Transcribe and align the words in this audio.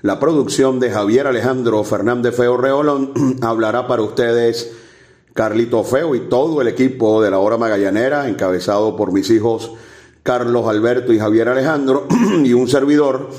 la 0.00 0.20
producción 0.20 0.78
de 0.78 0.90
Javier 0.90 1.26
Alejandro 1.26 1.82
Fernández 1.82 2.36
Feo 2.36 2.56
Reolón 2.56 3.12
hablará 3.42 3.88
para 3.88 4.02
ustedes 4.02 4.72
Carlito 5.34 5.82
Feo 5.82 6.14
y 6.14 6.28
todo 6.28 6.62
el 6.62 6.68
equipo 6.68 7.20
de 7.20 7.32
la 7.32 7.38
hora 7.38 7.58
magallanera, 7.58 8.28
encabezado 8.28 8.94
por 8.96 9.12
mis 9.12 9.28
hijos 9.30 9.72
Carlos 10.22 10.68
Alberto 10.68 11.12
y 11.12 11.18
Javier 11.18 11.48
Alejandro 11.48 12.06
y 12.44 12.52
un 12.52 12.68
servidor. 12.68 13.30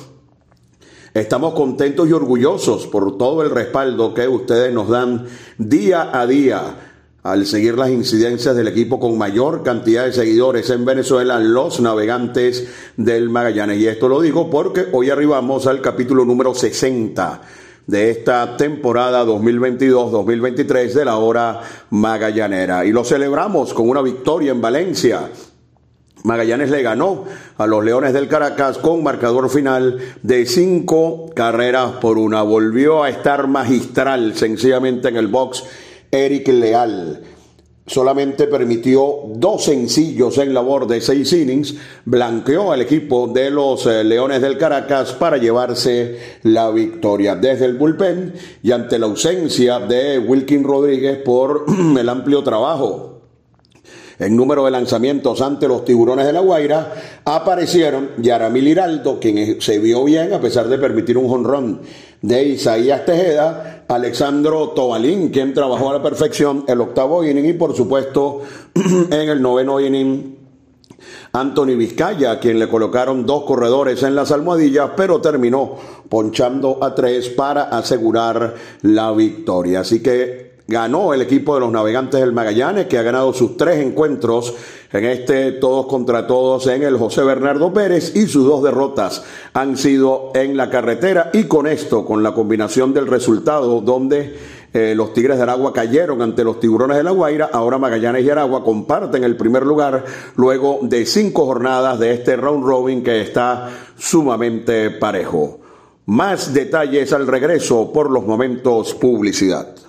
Estamos 1.14 1.54
contentos 1.54 2.10
y 2.10 2.12
orgullosos 2.12 2.88
por 2.88 3.18
todo 3.18 3.42
el 3.42 3.52
respaldo 3.52 4.14
que 4.14 4.28
ustedes 4.28 4.74
nos 4.74 4.90
dan 4.90 5.28
día 5.58 6.10
a 6.14 6.28
día 6.28 6.89
al 7.24 7.46
seguir 7.46 7.78
las 7.78 7.90
incidencias 7.90 8.56
del 8.56 8.68
equipo 8.68 9.00
con 9.00 9.18
mayor 9.18 9.64
cantidad 9.64 10.06
de 10.06 10.14
seguidores 10.14 10.70
en 10.70 10.86
Venezuela, 10.86 11.40
los 11.40 11.82
navegantes 11.82 12.68
del 12.96 13.30
Magallanes. 13.30 13.80
Y 13.80 13.88
esto 13.88 14.08
lo 14.08 14.22
digo 14.22 14.50
porque 14.50 14.88
hoy 14.94 15.10
arribamos 15.10 15.68
al 15.68 15.82
capítulo 15.82 16.24
número 16.24 16.54
60 16.54 17.42
de 17.88 18.12
esta 18.12 18.56
temporada 18.56 19.26
2022-2023 19.26 20.94
de 20.94 21.06
la 21.06 21.18
hora 21.18 21.62
magallanera. 21.90 22.86
Y 22.86 22.92
lo 22.92 23.04
celebramos 23.04 23.74
con 23.74 23.90
una 23.90 24.02
victoria 24.02 24.52
en 24.52 24.62
Valencia. 24.62 25.30
Magallanes 26.24 26.70
le 26.70 26.84
ganó 26.84 27.26
a 27.58 27.66
los 27.66 27.84
Leones 27.84 28.14
del 28.14 28.28
Caracas 28.28 28.78
con 28.78 29.04
marcador 29.04 29.50
final 29.50 30.00
de 30.22 30.46
cinco 30.46 31.32
carreras 31.34 31.94
por 31.94 32.18
una. 32.18 32.44
Volvió 32.44 33.04
a 33.04 33.10
estar 33.10 33.48
magistral 33.48 34.36
sencillamente 34.36 35.08
en 35.08 35.16
el 35.16 35.28
box 35.28 35.64
Eric 36.12 36.48
Leal. 36.50 37.22
Solamente 37.86 38.46
permitió 38.46 39.22
dos 39.34 39.64
sencillos 39.64 40.38
en 40.38 40.54
labor 40.54 40.86
de 40.86 41.02
seis 41.02 41.34
innings, 41.34 41.76
blanqueó 42.06 42.72
al 42.72 42.82
equipo 42.82 43.28
de 43.28 43.50
los 43.50 43.88
eh, 43.88 44.04
Leones 44.04 44.42
del 44.42 44.60
Caracas 44.60 45.14
para 45.14 45.38
llevarse 45.38 46.20
la 46.44 46.70
victoria 46.70 47.36
desde 47.36 47.66
el 47.66 47.78
bullpen 47.78 48.34
y 48.62 48.72
ante 48.72 49.00
la 49.00 49.08
ausencia 49.08 49.80
de 49.80 50.20
Wilkin 50.20 50.64
Rodríguez 50.64 51.18
por 51.26 51.66
el 52.00 52.10
amplio 52.10 52.44
trabajo 52.44 53.10
en 54.20 54.36
número 54.36 54.66
de 54.66 54.72
lanzamientos 54.72 55.42
ante 55.42 55.68
los 55.68 55.86
tiburones 55.86 56.26
de 56.26 56.34
la 56.34 56.42
Guaira, 56.42 56.94
aparecieron 57.24 58.12
Yaramil 58.18 58.68
Hiraldo, 58.68 59.18
quien 59.20 59.62
se 59.62 59.80
vio 59.80 60.04
bien 60.04 60.34
a 60.34 60.42
pesar 60.42 60.68
de 60.68 60.78
permitir 60.78 61.18
un 61.18 61.30
jonrón 61.30 61.82
de 62.22 62.44
Isaías 62.44 63.06
Tejeda, 63.06 63.79
Alexandro 63.90 64.70
Tobalín, 64.70 65.30
quien 65.30 65.56
trabajó 65.56 65.90
a 65.90 65.94
la 65.94 66.04
perfección 66.04 66.64
el 66.68 66.80
octavo 66.80 67.24
inning 67.24 67.46
y 67.46 67.54
por 67.54 67.76
supuesto 67.76 68.42
en 68.76 69.30
el 69.30 69.42
noveno 69.42 69.80
inning 69.80 70.38
Anthony 71.34 71.76
Vizcaya, 71.76 72.40
quien 72.40 72.60
le 72.60 72.70
colocaron 72.70 73.26
dos 73.26 73.46
corredores 73.46 74.04
en 74.04 74.14
las 74.14 74.32
almohadillas, 74.32 74.92
pero 74.96 75.22
terminó 75.22 75.76
ponchando 76.08 76.84
a 76.84 76.94
tres 76.94 77.30
para 77.30 77.64
asegurar 77.64 78.54
la 78.84 79.12
victoria. 79.12 79.80
Así 79.80 80.04
que 80.04 80.59
ganó 80.70 81.16
el 81.16 81.22
equipo 81.22 81.56
de 81.56 81.62
los 81.62 81.72
navegantes 81.72 82.20
del 82.20 82.32
Magallanes, 82.32 82.86
que 82.86 83.00
ha 83.00 83.02
ganado 83.02 83.34
sus 83.34 83.58
tres 83.58 83.84
encuentros 83.84 84.54
en 84.92 85.06
este 85.06 85.52
todos 85.54 85.88
contra 85.88 86.28
todos 86.28 86.68
en 86.68 86.84
el 86.84 86.98
José 86.98 87.24
Bernardo 87.24 87.74
Pérez 87.74 88.16
y 88.16 88.28
sus 88.28 88.46
dos 88.46 88.64
derrotas 88.64 89.24
han 89.54 89.78
sido 89.78 90.32
en 90.36 90.56
la 90.56 90.70
carretera 90.70 91.32
y 91.34 91.46
con 91.46 91.66
esto, 91.66 92.06
con 92.06 92.22
la 92.22 92.34
combinación 92.34 92.94
del 92.94 93.08
resultado 93.08 93.82
donde 93.82 94.36
eh, 94.72 94.94
los 94.96 95.14
Tigres 95.14 95.38
de 95.38 95.44
Aragua 95.44 95.74
cayeron 95.74 96.22
ante 96.22 96.44
los 96.44 96.60
Tiburones 96.60 96.98
de 96.98 97.04
la 97.04 97.12
Guaira, 97.12 97.50
ahora 97.52 97.80
Magallanes 97.80 98.24
y 98.24 98.30
Aragua 98.30 98.64
comparten 98.64 99.24
el 99.24 99.36
primer 99.36 99.64
lugar 99.64 100.06
luego 100.36 100.80
de 100.84 101.08
cinco 101.08 101.48
jornadas 101.48 101.98
de 101.98 102.14
este 102.14 102.36
round 102.36 102.64
robin 102.64 103.04
que 103.04 103.22
está 103.22 103.70
sumamente 103.98 104.92
parejo. 104.92 105.60
Más 106.06 106.54
detalles 106.54 107.12
al 107.14 107.26
regreso 107.26 107.92
por 107.92 108.12
los 108.12 108.26
momentos 108.26 108.94
publicidad. 108.94 109.89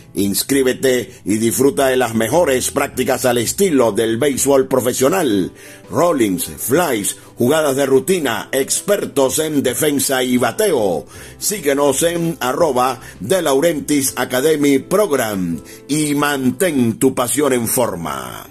Inscríbete 0.13 1.21
y 1.23 1.37
disfruta 1.37 1.87
de 1.87 1.95
las 1.95 2.13
mejores 2.13 2.71
prácticas 2.71 3.25
al 3.25 3.37
estilo 3.37 3.91
del 3.91 4.17
béisbol 4.17 4.67
profesional. 4.67 5.53
Rollings, 5.89 6.45
flies, 6.57 7.15
jugadas 7.37 7.75
de 7.77 7.85
rutina, 7.85 8.49
expertos 8.51 9.39
en 9.39 9.63
defensa 9.63 10.21
y 10.23 10.37
bateo. 10.37 11.05
Síguenos 11.37 12.03
en 12.03 12.37
arroba 12.41 12.99
de 13.19 13.41
Laurentis 13.41 14.13
Academy 14.17 14.79
Program 14.79 15.59
y 15.87 16.13
mantén 16.15 16.99
tu 16.99 17.15
pasión 17.15 17.53
en 17.53 17.67
forma. 17.67 18.47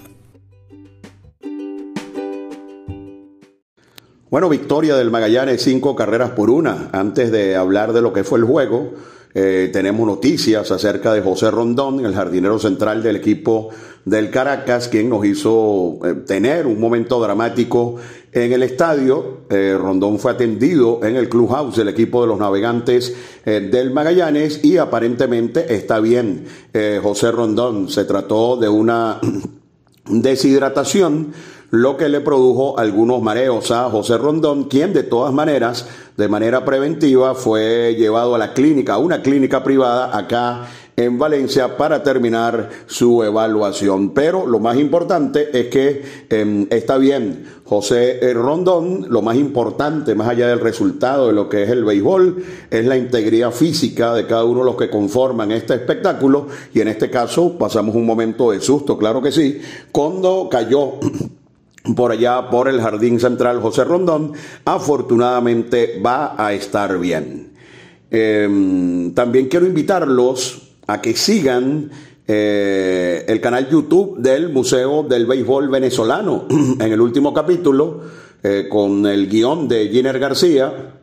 Bueno, 4.30 4.48
victoria 4.48 4.94
del 4.94 5.10
Magallanes, 5.10 5.60
cinco 5.60 5.96
carreras 5.96 6.30
por 6.30 6.50
una. 6.50 6.88
Antes 6.92 7.32
de 7.32 7.56
hablar 7.56 7.92
de 7.92 8.00
lo 8.00 8.12
que 8.12 8.22
fue 8.22 8.38
el 8.38 8.44
juego, 8.44 8.92
eh, 9.32 9.70
tenemos 9.72 10.06
noticias 10.06 10.70
acerca 10.72 11.12
de 11.12 11.20
José 11.20 11.50
Rondón, 11.50 12.04
el 12.04 12.14
jardinero 12.14 12.58
central 12.58 13.02
del 13.02 13.16
equipo 13.16 13.68
del 14.04 14.30
Caracas, 14.30 14.88
quien 14.88 15.08
nos 15.08 15.24
hizo 15.24 15.98
eh, 16.04 16.14
tener 16.26 16.66
un 16.66 16.80
momento 16.80 17.20
dramático 17.20 17.96
en 18.32 18.52
el 18.52 18.64
estadio. 18.64 19.42
Eh, 19.48 19.76
Rondón 19.80 20.18
fue 20.18 20.32
atendido 20.32 21.00
en 21.04 21.14
el 21.14 21.28
clubhouse 21.28 21.76
del 21.76 21.88
equipo 21.88 22.22
de 22.22 22.28
los 22.28 22.38
navegantes 22.38 23.14
del 23.44 23.92
Magallanes 23.92 24.64
y 24.64 24.76
aparentemente 24.76 25.74
está 25.74 25.98
bien. 25.98 26.44
José 27.02 27.32
Rondón 27.32 27.88
se 27.88 28.04
trató 28.04 28.56
de 28.56 28.68
una 28.68 29.18
deshidratación, 30.06 31.32
lo 31.70 31.96
que 31.96 32.08
le 32.08 32.20
produjo 32.20 32.78
algunos 32.78 33.22
mareos 33.22 33.70
a 33.70 33.88
José 33.90 34.18
Rondón, 34.18 34.64
quien 34.64 34.92
de 34.92 35.04
todas 35.04 35.32
maneras, 35.32 35.88
de 36.20 36.28
manera 36.28 36.66
preventiva, 36.66 37.34
fue 37.34 37.94
llevado 37.96 38.34
a 38.34 38.38
la 38.38 38.52
clínica, 38.52 38.92
a 38.92 38.98
una 38.98 39.22
clínica 39.22 39.64
privada 39.64 40.14
acá 40.14 40.66
en 40.94 41.18
Valencia 41.18 41.78
para 41.78 42.02
terminar 42.02 42.68
su 42.84 43.24
evaluación. 43.24 44.10
Pero 44.10 44.46
lo 44.46 44.58
más 44.58 44.76
importante 44.76 45.48
es 45.58 45.68
que 45.68 46.02
em, 46.28 46.66
está 46.68 46.98
bien 46.98 47.46
José 47.64 48.20
Rondón, 48.34 49.06
lo 49.08 49.22
más 49.22 49.36
importante, 49.36 50.14
más 50.14 50.28
allá 50.28 50.48
del 50.48 50.60
resultado 50.60 51.28
de 51.28 51.32
lo 51.32 51.48
que 51.48 51.62
es 51.62 51.70
el 51.70 51.84
béisbol, 51.84 52.44
es 52.70 52.84
la 52.84 52.98
integridad 52.98 53.50
física 53.50 54.12
de 54.12 54.26
cada 54.26 54.44
uno 54.44 54.58
de 54.58 54.66
los 54.66 54.76
que 54.76 54.90
conforman 54.90 55.52
este 55.52 55.72
espectáculo 55.72 56.48
y 56.74 56.82
en 56.82 56.88
este 56.88 57.08
caso 57.08 57.56
pasamos 57.56 57.94
un 57.94 58.04
momento 58.04 58.50
de 58.50 58.60
susto, 58.60 58.98
claro 58.98 59.22
que 59.22 59.32
sí, 59.32 59.58
cuando 59.90 60.48
cayó 60.50 60.98
por 61.94 62.12
allá 62.12 62.50
por 62.50 62.68
el 62.68 62.80
Jardín 62.80 63.20
Central 63.20 63.60
José 63.60 63.84
Rondón, 63.84 64.32
afortunadamente 64.64 66.00
va 66.04 66.34
a 66.36 66.52
estar 66.52 66.98
bien. 66.98 67.52
Em, 68.10 69.14
también 69.14 69.48
quiero 69.48 69.66
invitarlos 69.66 70.70
a 70.86 71.00
que 71.00 71.14
sigan 71.14 71.90
eh, 72.26 73.24
el 73.26 73.40
canal 73.40 73.68
YouTube 73.68 74.18
del 74.18 74.50
Museo 74.50 75.02
del 75.02 75.26
Béisbol 75.26 75.68
Venezolano. 75.68 76.46
en 76.80 76.92
el 76.92 77.00
último 77.00 77.32
capítulo, 77.32 78.00
eh, 78.42 78.66
con 78.70 79.06
el 79.06 79.28
guion 79.28 79.68
de 79.68 79.88
Giner 79.88 80.18
García, 80.18 80.94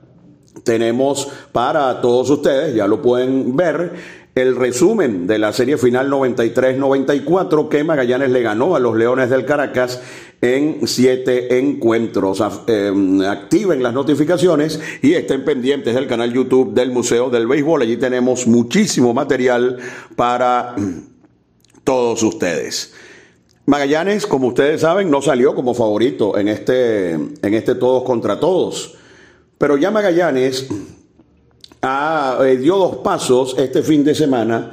tenemos 0.63 1.27
para 1.51 2.01
todos 2.01 2.29
ustedes, 2.29 2.75
ya 2.75 2.87
lo 2.87 3.01
pueden 3.01 3.55
ver, 3.55 3.93
el 4.35 4.55
resumen 4.55 5.25
de 5.27 5.39
la 5.39 5.51
serie 5.51 5.77
final 5.77 6.11
93-94 6.11 7.69
que 7.69 7.83
Magallanes 7.83 8.29
le 8.29 8.41
ganó 8.41 8.75
a 8.75 8.79
los 8.79 8.95
Leones 8.95 9.29
del 9.29 9.45
Caracas 9.45 10.01
en 10.41 10.87
siete 10.87 11.57
encuentros. 11.59 12.43
Em, 12.67 13.21
activen 13.21 13.81
las 13.81 13.93
notificaciones 13.93 14.79
y 15.01 15.13
estén 15.13 15.43
pendientes 15.43 15.95
del 15.95 16.07
canal 16.07 16.31
YouTube 16.33 16.73
del 16.73 16.91
Museo 16.91 17.29
del 17.29 17.47
Béisbol. 17.47 17.81
Allí 17.81 17.97
tenemos 17.97 18.47
muchísimo 18.47 19.13
material 19.13 19.77
para 20.15 20.75
todos 21.83 22.21
ustedes. 22.23 22.93
Magallanes, 23.65 24.25
como 24.25 24.47
ustedes 24.47 24.81
saben, 24.81 25.11
no 25.11 25.21
salió 25.21 25.53
como 25.53 25.73
favorito 25.73 26.37
en 26.37 26.47
este, 26.47 27.11
en 27.11 27.53
este 27.53 27.75
todos 27.75 28.03
contra 28.03 28.39
todos. 28.39 28.95
Pero 29.57 29.75
ya 29.75 29.91
Magallanes 29.91 30.67
eh, 31.81 32.57
dio 32.61 32.77
dos 32.77 32.97
pasos 32.97 33.55
este 33.57 33.81
fin 33.81 34.03
de 34.03 34.15
semana 34.15 34.71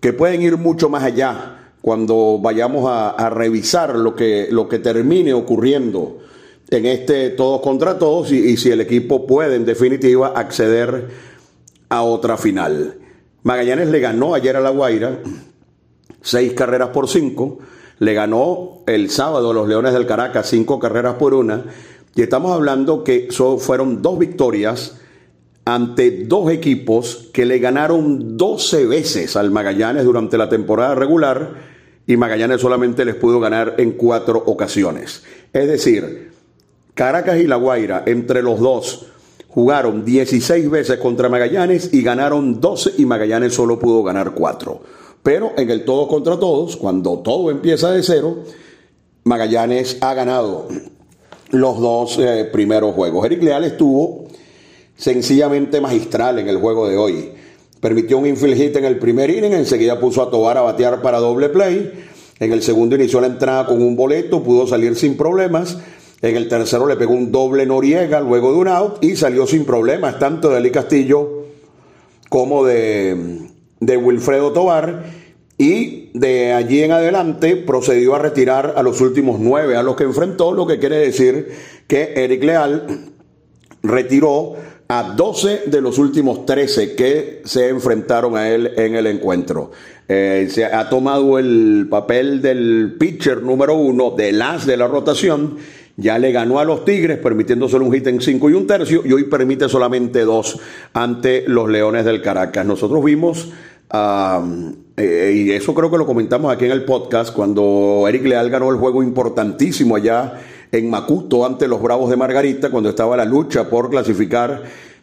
que 0.00 0.12
pueden 0.12 0.42
ir 0.42 0.56
mucho 0.56 0.88
más 0.88 1.02
allá 1.02 1.61
cuando 1.82 2.38
vayamos 2.40 2.84
a, 2.88 3.28
revisar 3.28 3.96
lo 3.96 4.14
que, 4.14 4.46
lo 4.50 4.68
que 4.68 4.78
termine 4.78 5.34
ocurriendo 5.34 6.20
en 6.70 6.86
este 6.86 7.30
todos 7.30 7.60
contra 7.60 7.98
todos 7.98 8.30
y, 8.30 8.56
si 8.56 8.70
el 8.70 8.80
equipo 8.80 9.26
puede 9.26 9.56
en 9.56 9.64
definitiva 9.64 10.28
acceder 10.28 11.08
a 11.88 12.02
otra 12.02 12.36
final. 12.36 12.98
Magallanes 13.42 13.88
le 13.88 13.98
ganó 13.98 14.34
ayer 14.34 14.56
a 14.56 14.60
La 14.60 14.70
Guaira 14.70 15.18
seis 16.22 16.52
carreras 16.52 16.90
por 16.90 17.08
cinco, 17.08 17.58
le 17.98 18.14
ganó 18.14 18.82
el 18.86 19.10
sábado 19.10 19.50
a 19.50 19.54
los 19.54 19.68
Leones 19.68 19.92
del 19.92 20.06
Caracas 20.06 20.48
cinco 20.48 20.78
carreras 20.78 21.14
por 21.14 21.34
una 21.34 21.64
y 22.14 22.22
estamos 22.22 22.52
hablando 22.52 23.02
que 23.02 23.28
fueron 23.58 24.02
dos 24.02 24.20
victorias 24.20 25.00
ante 25.64 26.24
dos 26.26 26.50
equipos 26.50 27.28
que 27.32 27.44
le 27.44 27.58
ganaron 27.58 28.36
12 28.36 28.86
veces 28.86 29.36
al 29.36 29.50
Magallanes 29.50 30.04
durante 30.04 30.36
la 30.36 30.48
temporada 30.48 30.94
regular 30.94 31.71
y 32.12 32.16
Magallanes 32.18 32.60
solamente 32.60 33.06
les 33.06 33.14
pudo 33.14 33.40
ganar 33.40 33.76
en 33.78 33.92
cuatro 33.92 34.42
ocasiones. 34.44 35.22
Es 35.52 35.66
decir, 35.66 36.30
Caracas 36.92 37.38
y 37.40 37.46
La 37.46 37.56
Guaira, 37.56 38.02
entre 38.04 38.42
los 38.42 38.60
dos, 38.60 39.06
jugaron 39.48 40.04
16 40.04 40.70
veces 40.70 40.98
contra 40.98 41.30
Magallanes 41.30 41.88
y 41.94 42.02
ganaron 42.02 42.60
12 42.60 42.94
y 42.98 43.06
Magallanes 43.06 43.54
solo 43.54 43.78
pudo 43.78 44.02
ganar 44.02 44.32
cuatro. 44.34 44.82
Pero 45.22 45.52
en 45.56 45.70
el 45.70 45.86
todo 45.86 46.06
contra 46.06 46.38
todos, 46.38 46.76
cuando 46.76 47.20
todo 47.20 47.50
empieza 47.50 47.90
de 47.90 48.02
cero, 48.02 48.40
Magallanes 49.24 49.96
ha 50.02 50.12
ganado 50.12 50.68
los 51.50 51.80
dos 51.80 52.18
eh, 52.18 52.46
primeros 52.52 52.94
juegos. 52.94 53.24
Eric 53.24 53.42
Leal 53.42 53.64
estuvo 53.64 54.26
sencillamente 54.96 55.80
magistral 55.80 56.38
en 56.40 56.48
el 56.48 56.58
juego 56.58 56.88
de 56.88 56.96
hoy. 56.98 57.32
Permitió 57.82 58.16
un 58.18 58.28
infield 58.28 58.56
hit 58.56 58.76
en 58.76 58.84
el 58.84 58.96
primer 58.96 59.28
inning, 59.28 59.54
enseguida 59.54 59.98
puso 59.98 60.22
a 60.22 60.30
Tobar 60.30 60.56
a 60.56 60.60
batear 60.60 61.02
para 61.02 61.18
doble 61.18 61.48
play. 61.48 62.04
En 62.38 62.52
el 62.52 62.62
segundo 62.62 62.94
inició 62.94 63.20
la 63.20 63.26
entrada 63.26 63.66
con 63.66 63.82
un 63.82 63.96
boleto, 63.96 64.40
pudo 64.40 64.68
salir 64.68 64.94
sin 64.94 65.16
problemas. 65.16 65.78
En 66.20 66.36
el 66.36 66.46
tercero 66.46 66.86
le 66.86 66.94
pegó 66.94 67.12
un 67.12 67.32
doble 67.32 67.66
Noriega 67.66 68.20
luego 68.20 68.52
de 68.52 68.58
un 68.58 68.68
out 68.68 69.02
y 69.02 69.16
salió 69.16 69.48
sin 69.48 69.64
problemas, 69.64 70.20
tanto 70.20 70.48
de 70.50 70.58
Ali 70.58 70.70
Castillo 70.70 71.42
como 72.28 72.64
de, 72.64 73.48
de 73.80 73.96
Wilfredo 73.96 74.52
Tobar. 74.52 75.02
Y 75.58 76.16
de 76.16 76.52
allí 76.52 76.84
en 76.84 76.92
adelante 76.92 77.56
procedió 77.56 78.14
a 78.14 78.20
retirar 78.20 78.74
a 78.76 78.84
los 78.84 79.00
últimos 79.00 79.40
nueve 79.40 79.76
a 79.76 79.82
los 79.82 79.96
que 79.96 80.04
enfrentó, 80.04 80.52
lo 80.52 80.68
que 80.68 80.78
quiere 80.78 80.98
decir 80.98 81.48
que 81.88 82.12
Eric 82.14 82.44
Leal 82.44 83.10
retiró 83.82 84.54
a 84.92 85.14
12 85.14 85.62
de 85.68 85.80
los 85.80 85.96
últimos 85.96 86.44
13 86.44 86.94
que 86.94 87.40
se 87.46 87.70
enfrentaron 87.70 88.36
a 88.36 88.50
él 88.50 88.72
en 88.76 88.94
el 88.94 89.06
encuentro. 89.06 89.70
Eh, 90.06 90.48
se 90.50 90.66
ha 90.66 90.90
tomado 90.90 91.38
el 91.38 91.86
papel 91.88 92.42
del 92.42 92.96
pitcher 92.98 93.42
número 93.42 93.74
uno 93.74 94.10
de 94.10 94.32
las 94.32 94.66
de 94.66 94.76
la 94.76 94.86
rotación. 94.86 95.56
Ya 95.96 96.18
le 96.18 96.30
ganó 96.30 96.58
a 96.58 96.66
los 96.66 96.84
Tigres, 96.84 97.16
permitiéndoselo 97.16 97.86
un 97.86 97.92
hit 97.94 98.06
en 98.06 98.20
5 98.20 98.50
y 98.50 98.52
un 98.52 98.66
tercio, 98.66 99.00
y 99.02 99.14
hoy 99.14 99.24
permite 99.24 99.66
solamente 99.70 100.26
dos 100.26 100.58
ante 100.92 101.44
los 101.46 101.70
Leones 101.70 102.04
del 102.04 102.20
Caracas. 102.20 102.66
Nosotros 102.66 103.02
vimos, 103.02 103.50
eh, 103.94 105.32
y 105.34 105.50
eso 105.52 105.72
creo 105.72 105.90
que 105.90 105.96
lo 105.96 106.04
comentamos 106.04 106.52
aquí 106.52 106.66
en 106.66 106.72
el 106.72 106.84
podcast, 106.84 107.32
cuando 107.34 108.04
Eric 108.06 108.26
Leal 108.26 108.50
ganó 108.50 108.70
el 108.70 108.76
juego 108.76 109.02
importantísimo 109.02 109.96
allá 109.96 110.38
en 110.72 110.88
Macuto 110.88 111.44
ante 111.44 111.68
los 111.68 111.82
Bravos 111.82 112.08
de 112.08 112.16
Margarita, 112.16 112.70
cuando 112.70 112.88
estaba 112.88 113.14
la 113.14 113.26
lucha 113.26 113.68
por 113.68 113.90
clasificar 113.90 114.62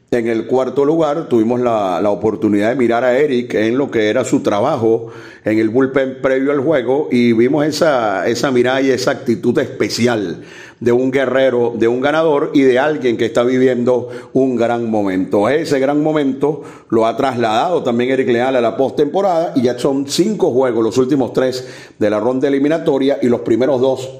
en 0.10 0.28
el 0.28 0.48
cuarto 0.48 0.84
lugar. 0.84 1.30
Tuvimos 1.30 1.60
la, 1.60 2.02
oportunidad 2.10 2.70
de 2.70 2.76
mirar 2.76 3.04
a 3.04 3.18
Eric 3.18 3.54
en 3.54 3.78
lo 3.78 3.92
que 3.92 4.10
era 4.10 4.26
su 4.26 4.42
trabajo 4.42 5.12
en 5.46 5.60
el 5.60 5.70
bullpen 5.70 6.22
previo 6.22 6.52
al 6.52 6.60
juego 6.60 7.08
y 7.12 7.34
vimos 7.34 7.66
esa, 7.66 8.28
esa 8.28 8.50
mirada 8.50 8.82
y 8.82 8.90
esa 8.90 9.12
actitud 9.12 9.58
especial 9.60 10.42
de 10.80 10.92
un 10.92 11.12
guerrero, 11.12 11.74
de 11.78 11.88
un 11.88 12.02
ganador 12.02 12.50
y 12.54 12.62
de 12.62 12.80
alguien 12.80 13.16
que 13.16 13.26
está 13.26 13.44
viviendo 13.44 14.10
un 14.34 14.56
gran 14.56 14.90
momento. 14.90 15.50
Ese 15.50 15.80
gran 15.80 16.02
momento 16.02 16.64
lo 16.90 17.06
ha 17.06 17.16
trasladado 17.16 17.84
también 17.84 18.10
Eric 18.10 18.30
Leal 18.30 18.56
a 18.56 18.62
la 18.62 18.76
postemporada 18.76 19.54
y 19.56 19.62
ya 19.62 19.78
son 19.78 20.08
cinco 20.08 20.52
juegos, 20.52 20.84
los 20.84 20.98
últimos 20.98 21.32
tres 21.32 21.68
de 22.00 22.10
la 22.10 22.20
ronda 22.20 22.48
eliminatoria 22.48 23.20
y 23.22 23.28
los 23.28 23.42
primeros 23.42 23.80
dos 23.80 24.19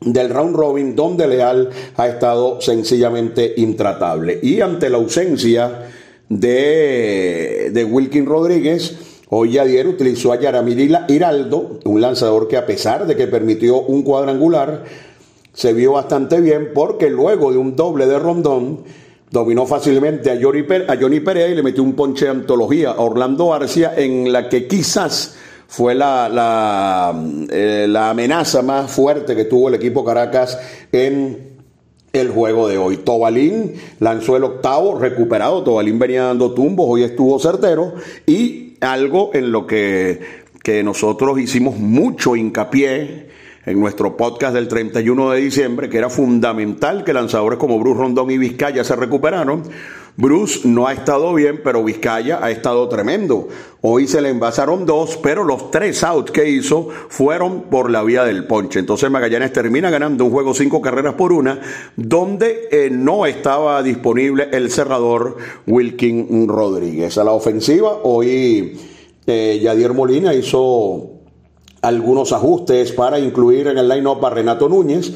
del 0.00 0.30
round 0.30 0.54
robin 0.54 0.94
donde 0.94 1.26
Leal 1.26 1.70
ha 1.96 2.08
estado 2.08 2.60
sencillamente 2.60 3.54
intratable. 3.56 4.38
Y 4.42 4.60
ante 4.60 4.90
la 4.90 4.98
ausencia 4.98 5.90
de, 6.28 7.70
de 7.72 7.84
Wilkin 7.84 8.26
Rodríguez, 8.26 8.96
hoy 9.30 9.52
Yadier 9.52 9.88
utilizó 9.88 10.32
a 10.32 10.40
Yaramir 10.40 10.78
Hiraldo, 11.08 11.80
un 11.84 12.00
lanzador 12.00 12.48
que 12.48 12.56
a 12.56 12.66
pesar 12.66 13.06
de 13.06 13.16
que 13.16 13.26
permitió 13.26 13.80
un 13.80 14.02
cuadrangular, 14.02 14.84
se 15.52 15.72
vio 15.72 15.92
bastante 15.92 16.40
bien 16.40 16.70
porque 16.72 17.10
luego 17.10 17.50
de 17.50 17.58
un 17.58 17.74
doble 17.74 18.06
de 18.06 18.18
rondón, 18.18 18.84
dominó 19.30 19.66
fácilmente 19.66 20.30
a, 20.30 20.38
Johnny 20.40 21.20
Perea 21.20 21.48
y 21.48 21.54
le 21.54 21.62
metió 21.62 21.82
un 21.82 21.94
ponche 21.94 22.26
de 22.26 22.30
antología 22.30 22.90
a 22.92 23.00
Orlando 23.00 23.52
Arcia 23.52 23.92
en 23.96 24.32
la 24.32 24.48
que 24.48 24.66
quizás 24.66 25.36
fue 25.68 25.94
la, 25.94 26.28
la, 26.30 27.14
eh, 27.50 27.86
la 27.88 28.10
amenaza 28.10 28.62
más 28.62 28.90
fuerte 28.90 29.36
que 29.36 29.44
tuvo 29.44 29.68
el 29.68 29.74
equipo 29.74 30.02
Caracas 30.02 30.58
en 30.90 31.58
el 32.12 32.30
juego 32.30 32.66
de 32.68 32.78
hoy. 32.78 32.96
Tobalín 32.96 33.74
lanzó 34.00 34.36
el 34.36 34.44
octavo, 34.44 34.98
recuperado. 34.98 35.62
Tobalín 35.62 35.98
venía 35.98 36.24
dando 36.24 36.54
tumbos, 36.54 36.86
hoy 36.88 37.02
estuvo 37.02 37.38
certero. 37.38 37.92
Y 38.26 38.76
algo 38.80 39.30
en 39.34 39.52
lo 39.52 39.66
que, 39.66 40.20
que 40.62 40.82
nosotros 40.82 41.38
hicimos 41.38 41.76
mucho 41.76 42.34
hincapié 42.34 43.28
en 43.66 43.78
nuestro 43.78 44.16
podcast 44.16 44.54
del 44.54 44.68
31 44.68 45.32
de 45.32 45.40
diciembre, 45.40 45.90
que 45.90 45.98
era 45.98 46.08
fundamental 46.08 47.04
que 47.04 47.12
lanzadores 47.12 47.58
como 47.58 47.78
Bruce 47.78 48.00
Rondón 48.00 48.30
y 48.30 48.38
Vizcaya 48.38 48.82
se 48.84 48.96
recuperaron 48.96 49.64
Bruce 50.20 50.66
no 50.66 50.88
ha 50.88 50.92
estado 50.92 51.32
bien, 51.32 51.60
pero 51.62 51.84
Vizcaya 51.84 52.40
ha 52.42 52.50
estado 52.50 52.88
tremendo. 52.88 53.46
Hoy 53.82 54.08
se 54.08 54.20
le 54.20 54.30
envasaron 54.30 54.84
dos, 54.84 55.16
pero 55.22 55.44
los 55.44 55.70
tres 55.70 56.02
outs 56.02 56.32
que 56.32 56.50
hizo 56.50 56.88
fueron 57.08 57.66
por 57.70 57.88
la 57.88 58.02
vía 58.02 58.24
del 58.24 58.44
ponche. 58.44 58.80
Entonces 58.80 59.08
Magallanes 59.12 59.52
termina 59.52 59.90
ganando 59.90 60.24
un 60.24 60.32
juego 60.32 60.54
cinco 60.54 60.82
carreras 60.82 61.14
por 61.14 61.32
una, 61.32 61.60
donde 61.94 62.68
eh, 62.72 62.90
no 62.90 63.26
estaba 63.26 63.80
disponible 63.84 64.48
el 64.50 64.72
cerrador 64.72 65.36
Wilkin 65.68 66.48
Rodríguez. 66.48 67.16
A 67.16 67.22
la 67.22 67.30
ofensiva, 67.30 68.00
hoy 68.02 68.76
eh, 69.24 69.60
Yadier 69.62 69.94
Molina 69.94 70.34
hizo 70.34 71.12
algunos 71.80 72.32
ajustes 72.32 72.90
para 72.90 73.20
incluir 73.20 73.68
en 73.68 73.78
el 73.78 73.88
line-up 73.88 74.26
a 74.26 74.30
Renato 74.30 74.68
Núñez. 74.68 75.12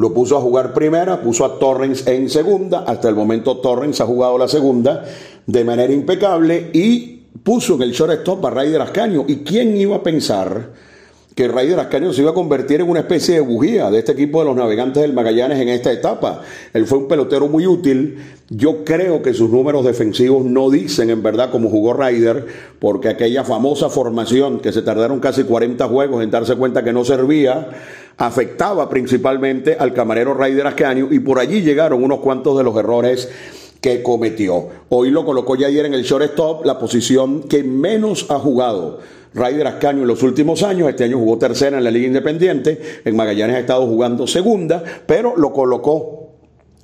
Lo 0.00 0.14
puso 0.14 0.34
a 0.38 0.40
jugar 0.40 0.72
primera, 0.72 1.20
puso 1.20 1.44
a 1.44 1.58
Torrens 1.58 2.06
en 2.06 2.30
segunda. 2.30 2.84
Hasta 2.86 3.10
el 3.10 3.14
momento 3.14 3.58
Torrens 3.58 4.00
ha 4.00 4.06
jugado 4.06 4.38
la 4.38 4.48
segunda 4.48 5.04
de 5.46 5.62
manera 5.62 5.92
impecable 5.92 6.70
y 6.72 7.20
puso 7.42 7.74
en 7.74 7.82
el 7.82 7.92
shortstop 7.92 8.46
a 8.46 8.48
Raider 8.48 8.80
Ascaño. 8.80 9.26
¿Y 9.28 9.40
quién 9.40 9.76
iba 9.76 9.96
a 9.96 10.02
pensar 10.02 10.70
que 11.34 11.48
Raider 11.48 11.80
Ascaño 11.80 12.14
se 12.14 12.22
iba 12.22 12.30
a 12.30 12.34
convertir 12.34 12.80
en 12.80 12.88
una 12.88 13.00
especie 13.00 13.34
de 13.34 13.40
bujía 13.42 13.90
de 13.90 13.98
este 13.98 14.12
equipo 14.12 14.40
de 14.40 14.46
los 14.46 14.56
navegantes 14.56 15.02
del 15.02 15.12
Magallanes 15.12 15.60
en 15.60 15.68
esta 15.68 15.92
etapa? 15.92 16.40
Él 16.72 16.86
fue 16.86 16.96
un 16.96 17.06
pelotero 17.06 17.48
muy 17.48 17.66
útil. 17.66 18.20
Yo 18.48 18.86
creo 18.86 19.20
que 19.20 19.34
sus 19.34 19.50
números 19.50 19.84
defensivos 19.84 20.46
no 20.46 20.70
dicen 20.70 21.10
en 21.10 21.22
verdad 21.22 21.50
cómo 21.50 21.68
jugó 21.68 21.92
Raider, 21.92 22.46
porque 22.78 23.10
aquella 23.10 23.44
famosa 23.44 23.90
formación 23.90 24.60
que 24.60 24.72
se 24.72 24.80
tardaron 24.80 25.20
casi 25.20 25.44
40 25.44 25.86
juegos 25.88 26.24
en 26.24 26.30
darse 26.30 26.56
cuenta 26.56 26.82
que 26.82 26.94
no 26.94 27.04
servía, 27.04 27.68
afectaba 28.20 28.86
principalmente 28.90 29.76
al 29.78 29.94
camarero 29.94 30.34
Raider 30.34 30.66
Ascaño 30.66 31.08
y 31.10 31.20
por 31.20 31.38
allí 31.38 31.62
llegaron 31.62 32.04
unos 32.04 32.20
cuantos 32.20 32.56
de 32.58 32.62
los 32.62 32.76
errores 32.76 33.30
que 33.80 34.02
cometió. 34.02 34.68
Hoy 34.90 35.10
lo 35.10 35.24
colocó 35.24 35.56
ya 35.56 35.68
ayer 35.68 35.86
en 35.86 35.94
el 35.94 36.02
shortstop, 36.02 36.66
la 36.66 36.78
posición 36.78 37.44
que 37.44 37.64
menos 37.64 38.26
ha 38.28 38.38
jugado. 38.38 38.98
Raider 39.32 39.66
Ascaño 39.66 40.02
en 40.02 40.08
los 40.08 40.22
últimos 40.22 40.62
años, 40.62 40.90
este 40.90 41.04
año 41.04 41.18
jugó 41.18 41.38
tercera 41.38 41.78
en 41.78 41.84
la 41.84 41.90
Liga 41.90 42.08
Independiente, 42.08 43.00
en 43.06 43.16
Magallanes 43.16 43.56
ha 43.56 43.60
estado 43.60 43.86
jugando 43.86 44.26
segunda, 44.26 44.84
pero 45.06 45.34
lo 45.38 45.54
colocó 45.54 46.28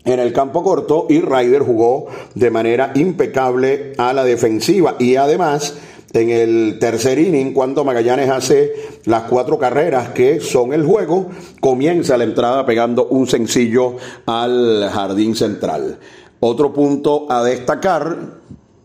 en 0.07 0.19
el 0.21 0.33
campo 0.33 0.63
corto 0.63 1.07
y 1.11 1.21
Ryder 1.21 1.63
jugó 1.63 2.07
de 2.35 2.51
manera 2.51 2.93
impecable 2.95 3.93
a 3.99 4.15
la 4.15 4.25
defensiva 4.25 4.97
y 4.99 5.17
además 5.17 5.75
en 6.17 6.31
el 6.31 6.79
tercer 6.79 7.19
inning, 7.19 7.53
cuando 7.53 7.85
Magallanes 7.85 8.31
hace 8.31 8.73
las 9.05 9.25
cuatro 9.25 9.59
carreras 9.59 10.11
que 10.11 10.41
son 10.41 10.73
el 10.73 10.85
juego, 10.85 11.29
comienza 11.61 12.17
la 12.17 12.25
entrada 12.25 12.65
pegando 12.65 13.07
un 13.07 13.27
sencillo 13.27 13.97
al 14.25 14.89
jardín 14.91 15.35
central. 15.37 15.99
Otro 16.41 16.73
punto 16.73 17.31
a 17.31 17.45
destacar, 17.45 18.41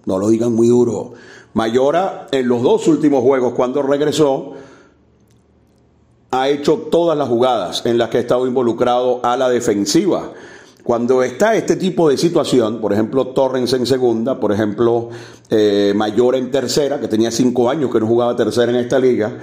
no 0.05 0.17
lo 0.17 0.29
digan 0.29 0.53
muy 0.53 0.67
duro, 0.67 1.13
Mayora 1.53 2.27
en 2.31 2.47
los 2.47 2.61
dos 2.61 2.87
últimos 2.87 3.23
juegos 3.23 3.53
cuando 3.53 3.81
regresó 3.81 4.53
ha 6.31 6.47
hecho 6.47 6.87
todas 6.89 7.17
las 7.17 7.27
jugadas 7.27 7.85
en 7.85 7.97
las 7.97 8.09
que 8.09 8.17
ha 8.17 8.21
estado 8.21 8.47
involucrado 8.47 9.19
a 9.21 9.35
la 9.35 9.49
defensiva. 9.49 10.31
Cuando 10.83 11.21
está 11.21 11.55
este 11.55 11.75
tipo 11.75 12.09
de 12.09 12.17
situación, 12.17 12.81
por 12.81 12.91
ejemplo, 12.91 13.27
Torrens 13.27 13.73
en 13.73 13.85
segunda, 13.85 14.39
por 14.39 14.51
ejemplo, 14.51 15.09
eh, 15.49 15.93
Mayora 15.95 16.37
en 16.37 16.49
tercera, 16.49 16.99
que 16.99 17.07
tenía 17.07 17.31
cinco 17.31 17.69
años 17.69 17.91
que 17.91 17.99
no 17.99 18.07
jugaba 18.07 18.35
tercera 18.35 18.71
en 18.71 18.77
esta 18.77 18.99
liga, 18.99 19.37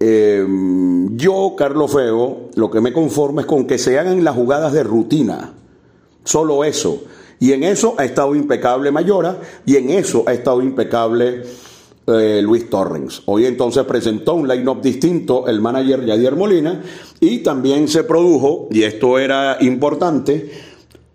eh, 0.00 0.46
yo, 1.12 1.54
Carlos 1.56 1.92
Feo, 1.92 2.48
lo 2.54 2.70
que 2.70 2.80
me 2.80 2.92
conformo 2.92 3.40
es 3.40 3.46
con 3.46 3.66
que 3.66 3.78
se 3.78 3.98
hagan 3.98 4.24
las 4.24 4.34
jugadas 4.34 4.72
de 4.72 4.84
rutina. 4.84 5.54
Solo 6.24 6.64
eso. 6.64 7.02
Y 7.40 7.52
en 7.52 7.64
eso 7.64 7.94
ha 7.98 8.04
estado 8.04 8.34
impecable 8.34 8.90
Mayora 8.90 9.38
y 9.64 9.76
en 9.76 9.90
eso 9.90 10.24
ha 10.26 10.32
estado 10.32 10.62
impecable 10.62 11.42
eh, 12.08 12.40
Luis 12.42 12.70
Torrens. 12.70 13.22
Hoy 13.26 13.46
entonces 13.46 13.84
presentó 13.84 14.34
un 14.34 14.48
line-up 14.48 14.80
distinto 14.80 15.46
el 15.46 15.60
manager 15.60 16.04
Yadier 16.04 16.36
Molina 16.36 16.82
y 17.20 17.38
también 17.38 17.88
se 17.88 18.04
produjo, 18.04 18.68
y 18.70 18.82
esto 18.82 19.18
era 19.18 19.58
importante, 19.60 20.50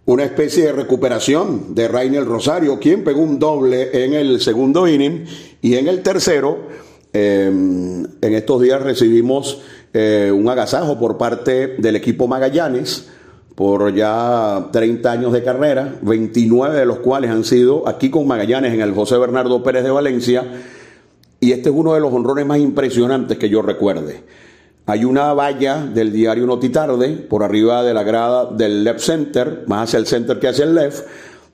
una 0.06 0.24
especie 0.24 0.66
de 0.66 0.72
recuperación 0.74 1.74
de 1.74 1.88
Rainer 1.88 2.26
Rosario, 2.26 2.80
quien 2.80 3.04
pegó 3.04 3.22
un 3.22 3.40
doble 3.40 4.04
en 4.04 4.14
el 4.14 4.42
segundo 4.42 4.88
inning 4.88 5.26
y 5.62 5.76
en 5.76 5.88
el 5.88 6.02
tercero. 6.02 6.60
Em, 7.14 8.04
en 8.22 8.34
estos 8.34 8.62
días 8.62 8.82
recibimos 8.82 9.62
eh, 9.94 10.32
un 10.34 10.50
agasajo 10.50 11.00
por 11.00 11.18
parte 11.18 11.76
del 11.78 11.96
equipo 11.96 12.28
Magallanes 12.28 13.08
por 13.56 13.94
ya 13.94 14.70
30 14.72 15.12
años 15.12 15.32
de 15.32 15.44
carrera, 15.44 15.96
29 16.02 16.76
de 16.76 16.86
los 16.86 17.00
cuales 17.00 17.30
han 17.30 17.44
sido 17.44 17.88
aquí 17.88 18.10
con 18.10 18.28
Magallanes 18.28 18.74
en 18.74 18.82
el 18.82 18.94
José 18.94 19.18
Bernardo 19.18 19.62
Pérez 19.64 19.84
de 19.84 19.92
Valencia, 19.92 20.44
y 21.44 21.52
este 21.52 21.68
es 21.68 21.76
uno 21.76 21.94
de 21.94 22.00
los 22.00 22.14
honrones 22.14 22.46
más 22.46 22.60
impresionantes 22.60 23.38
que 23.38 23.50
yo 23.50 23.62
recuerde. 23.62 24.24
Hay 24.86 25.04
una 25.04 25.34
valla 25.34 25.86
del 25.86 26.14
diario 26.14 26.46
Notitarde 26.46 27.10
por 27.10 27.44
arriba 27.44 27.84
de 27.84 27.94
la 27.94 28.04
grada 28.04 28.46
del 28.46 28.86
left 28.86 29.02
center, 29.02 29.66
más 29.68 29.90
hacia 29.90 30.00
el 30.00 30.08
center 30.08 30.40
que 30.40 30.48
hacia 30.48 30.64
el 30.64 30.74
left. 30.74 31.06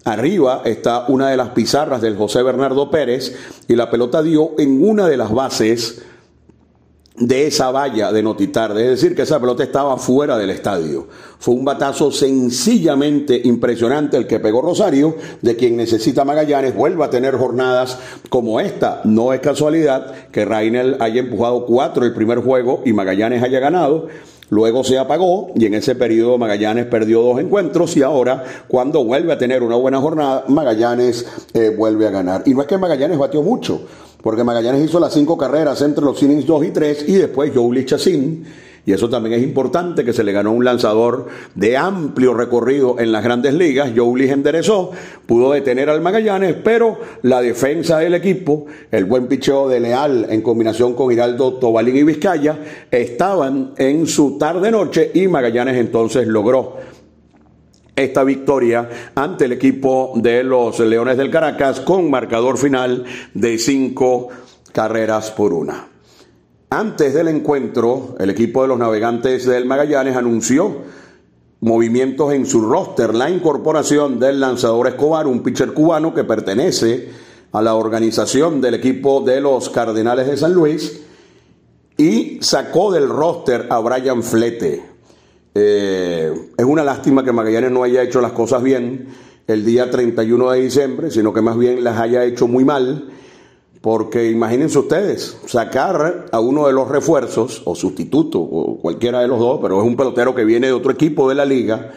Arriba 0.06 0.62
está 0.64 1.06
una 1.08 1.32
de 1.32 1.38
las 1.38 1.50
pizarras 1.50 2.02
del 2.02 2.16
José 2.16 2.44
Bernardo 2.44 2.92
Pérez 2.92 3.36
y 3.68 3.76
la 3.76 3.90
pelota 3.90 4.22
dio 4.22 4.52
en 4.60 4.88
una 4.88 5.08
de 5.08 5.18
las 5.18 5.34
bases 5.34 6.04
de 7.20 7.48
esa 7.48 7.70
valla 7.70 8.12
de 8.12 8.24
Notitarde, 8.24 8.84
es 8.84 9.02
decir, 9.02 9.16
que 9.16 9.24
esa 9.24 9.40
pelota 9.40 9.64
estaba 9.64 9.98
fuera 9.98 10.38
del 10.38 10.50
estadio. 10.50 11.08
Fue 11.38 11.54
un 11.54 11.66
batazo 11.66 12.12
sencillamente 12.12 13.40
impresionante 13.44 14.18
el 14.18 14.26
que 14.26 14.40
pegó 14.40 14.62
Rosario, 14.62 15.16
de 15.42 15.56
quien 15.56 15.76
necesita 15.76 16.26
Magallanes, 16.26 16.76
vuelva 16.76 17.06
a 17.06 17.10
tener 17.10 17.36
jornadas 17.36 17.98
como 18.30 18.60
esta. 18.60 19.02
No 19.04 19.34
es 19.34 19.42
casualidad 19.42 20.30
que 20.32 20.46
Rainel 20.46 20.98
haya 21.00 21.20
empujado 21.20 21.66
cuatro 21.66 22.06
el 22.06 22.14
primer 22.14 22.40
juego 22.40 22.82
y 22.86 22.94
Magallanes 22.94 23.44
haya 23.44 23.60
ganado. 23.60 24.08
Luego 24.50 24.84
se 24.84 24.98
apagó 24.98 25.52
y 25.56 25.66
en 25.66 25.76
ese 25.76 25.94
periodo 25.94 26.40
Magallanes 26.40 26.86
perdió 26.88 27.22
dos 27.22 27.40
encuentros 27.40 27.96
y 27.98 28.02
ahora 28.02 28.44
cuando 28.68 29.04
vuelve 29.04 29.32
a 29.32 29.38
tener 29.38 29.62
una 29.62 29.76
buena 29.76 30.00
jornada, 30.00 30.46
Magallanes 30.48 31.28
eh, 31.54 31.74
vuelve 31.78 32.08
a 32.08 32.12
ganar. 32.12 32.44
Y 32.46 32.56
no 32.56 32.62
es 32.62 32.68
que 32.68 32.78
Magallanes 32.78 33.20
batió 33.20 33.44
mucho, 33.44 33.82
porque 34.22 34.44
Magallanes 34.44 34.84
hizo 34.84 35.00
las 35.00 35.14
cinco 35.14 35.38
carreras 35.38 35.82
entre 35.82 36.04
los 36.04 36.22
innings 36.22 36.46
2 36.46 36.66
y 36.66 36.72
3 36.72 37.06
y 37.08 37.14
después 37.14 37.52
Joe 37.54 37.86
Chacín. 37.86 38.46
Y 38.86 38.94
eso 38.94 39.10
también 39.10 39.40
es 39.40 39.44
importante, 39.44 40.04
que 40.04 40.14
se 40.14 40.24
le 40.24 40.32
ganó 40.32 40.52
un 40.52 40.66
lanzador 40.66 41.28
de 41.54 41.78
amplio 41.78 42.34
recorrido 42.34 43.00
en 43.00 43.12
las 43.12 43.24
grandes 43.24 43.54
ligas. 43.54 43.92
Joe 43.96 44.32
enderezó, 44.32 44.92
pudo 45.28 45.52
detener 45.52 45.90
al 45.90 46.02
Magallanes, 46.02 46.56
pero 46.64 46.98
la 47.22 47.42
defensa 47.42 48.00
del 48.00 48.16
equipo, 48.16 48.66
el 48.92 49.06
buen 49.06 49.28
picheo 49.28 49.70
de 49.70 49.80
Leal 49.80 50.26
en 50.30 50.42
combinación 50.42 50.96
con 50.96 51.12
Hiraldo 51.12 51.56
Tobalín 51.56 51.98
y 51.98 52.04
Vizcaya, 52.04 52.58
estaban 52.90 53.74
en 53.78 54.08
su 54.08 54.38
tarde-noche 54.38 55.12
y 55.14 55.28
Magallanes 55.28 55.78
entonces 55.78 56.26
logró 56.26 56.78
esta 58.04 58.24
victoria 58.24 58.90
ante 59.16 59.46
el 59.46 59.52
equipo 59.52 60.14
de 60.16 60.44
los 60.44 60.80
Leones 60.80 61.18
del 61.18 61.30
Caracas 61.30 61.82
con 61.82 62.10
marcador 62.10 62.58
final 62.58 63.04
de 63.34 63.58
cinco 63.58 64.30
carreras 64.72 65.32
por 65.32 65.54
una. 65.54 65.88
Antes 66.70 67.14
del 67.14 67.28
encuentro, 67.28 68.16
el 68.20 68.30
equipo 68.30 68.62
de 68.62 68.70
los 68.70 68.80
navegantes 68.80 69.46
del 69.46 69.66
Magallanes 69.66 70.16
anunció 70.16 70.78
movimientos 71.62 72.32
en 72.34 72.46
su 72.46 72.62
roster, 72.62 73.14
la 73.14 73.30
incorporación 73.30 74.20
del 74.20 74.40
lanzador 74.40 74.88
Escobar, 74.88 75.28
un 75.28 75.44
pitcher 75.44 75.74
cubano 75.74 76.14
que 76.14 76.24
pertenece 76.24 77.10
a 77.52 77.62
la 77.62 77.76
organización 77.76 78.62
del 78.62 78.76
equipo 78.76 79.22
de 79.22 79.42
los 79.42 79.70
Cardenales 79.70 80.28
de 80.28 80.38
San 80.38 80.54
Luis, 80.54 81.02
y 81.98 82.38
sacó 82.42 82.94
del 82.94 83.10
roster 83.10 83.68
a 83.70 83.80
Brian 83.80 84.24
Flete, 84.24 84.89
eh, 85.62 86.34
es 86.58 86.66
una 86.66 86.84
lástima 86.84 87.24
que 87.24 87.32
Magallanes 87.32 87.72
no 87.72 87.84
haya 87.84 88.04
hecho 88.04 88.22
las 88.22 88.32
cosas 88.32 88.64
bien 88.64 89.08
el 89.48 89.66
día 89.66 89.90
31 89.90 90.52
de 90.52 90.62
diciembre, 90.62 91.12
sino 91.12 91.34
que 91.34 91.42
más 91.42 91.58
bien 91.58 91.84
las 91.84 92.00
haya 92.00 92.24
hecho 92.24 92.48
muy 92.48 92.64
mal, 92.64 93.10
porque 93.82 94.30
imagínense 94.30 94.78
ustedes, 94.78 95.38
sacar 95.46 96.28
a 96.32 96.40
uno 96.40 96.68
de 96.68 96.74
los 96.74 96.88
refuerzos, 96.88 97.62
o 97.66 97.76
sustituto, 97.76 98.40
o 98.40 98.78
cualquiera 98.80 99.22
de 99.22 99.28
los 99.28 99.40
dos, 99.40 99.60
pero 99.62 99.82
es 99.82 99.88
un 99.88 99.96
pelotero 99.96 100.36
que 100.36 100.46
viene 100.46 100.68
de 100.68 100.74
otro 100.74 100.92
equipo 100.92 101.28
de 101.30 101.36
la 101.36 101.46
liga, 101.46 101.92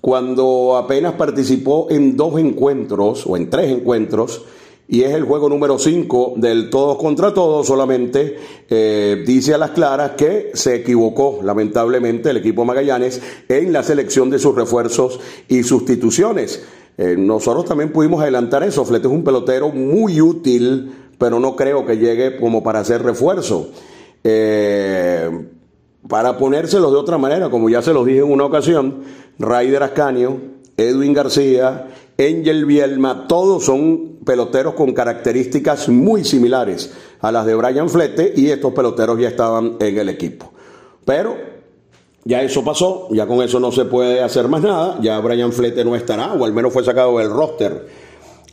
cuando 0.00 0.76
apenas 0.76 1.14
participó 1.14 1.86
en 1.88 2.16
dos 2.16 2.38
encuentros, 2.38 3.26
o 3.26 3.36
en 3.36 3.48
tres 3.48 3.70
encuentros, 3.70 4.44
y 4.86 5.02
es 5.02 5.12
el 5.12 5.24
juego 5.24 5.48
número 5.48 5.78
5 5.78 6.34
del 6.36 6.68
todos 6.68 6.98
contra 6.98 7.32
todos, 7.32 7.66
solamente 7.66 8.36
eh, 8.68 9.24
dice 9.26 9.54
a 9.54 9.58
las 9.58 9.70
claras 9.70 10.12
que 10.12 10.50
se 10.54 10.76
equivocó 10.76 11.40
lamentablemente 11.42 12.30
el 12.30 12.36
equipo 12.36 12.64
Magallanes 12.64 13.22
en 13.48 13.72
la 13.72 13.82
selección 13.82 14.28
de 14.28 14.38
sus 14.38 14.54
refuerzos 14.54 15.20
y 15.48 15.62
sustituciones. 15.62 16.64
Eh, 16.98 17.16
nosotros 17.18 17.64
también 17.64 17.92
pudimos 17.92 18.22
adelantar 18.22 18.62
eso, 18.62 18.84
Flete 18.84 19.08
es 19.08 19.12
un 19.12 19.24
pelotero 19.24 19.70
muy 19.70 20.20
útil, 20.20 20.92
pero 21.18 21.40
no 21.40 21.56
creo 21.56 21.86
que 21.86 21.96
llegue 21.96 22.36
como 22.36 22.62
para 22.62 22.80
hacer 22.80 23.02
refuerzo. 23.02 23.70
Eh, 24.22 25.30
para 26.08 26.36
ponérselos 26.36 26.92
de 26.92 26.98
otra 26.98 27.16
manera, 27.16 27.48
como 27.48 27.70
ya 27.70 27.80
se 27.80 27.94
los 27.94 28.04
dije 28.04 28.18
en 28.18 28.30
una 28.30 28.44
ocasión, 28.44 29.02
Raider 29.38 29.82
Ascanio, 29.82 30.38
Edwin 30.76 31.14
García, 31.14 31.88
Angel 32.18 32.64
Bielma, 32.64 33.26
todos 33.26 33.64
son 33.64 34.18
peloteros 34.24 34.74
con 34.74 34.92
características 34.92 35.88
muy 35.88 36.24
similares 36.24 36.92
a 37.20 37.32
las 37.32 37.44
de 37.46 37.54
Brian 37.54 37.88
Flete 37.88 38.32
y 38.36 38.50
estos 38.50 38.72
peloteros 38.72 39.18
ya 39.18 39.28
estaban 39.28 39.76
en 39.80 39.98
el 39.98 40.08
equipo. 40.08 40.52
Pero 41.04 41.36
ya 42.24 42.42
eso 42.42 42.64
pasó, 42.64 43.08
ya 43.10 43.26
con 43.26 43.42
eso 43.42 43.60
no 43.60 43.72
se 43.72 43.84
puede 43.84 44.22
hacer 44.22 44.48
más 44.48 44.62
nada, 44.62 44.98
ya 45.02 45.18
Brian 45.20 45.52
Flete 45.52 45.84
no 45.84 45.96
estará, 45.96 46.32
o 46.32 46.44
al 46.44 46.52
menos 46.52 46.72
fue 46.72 46.84
sacado 46.84 47.18
del 47.18 47.30
roster 47.30 47.86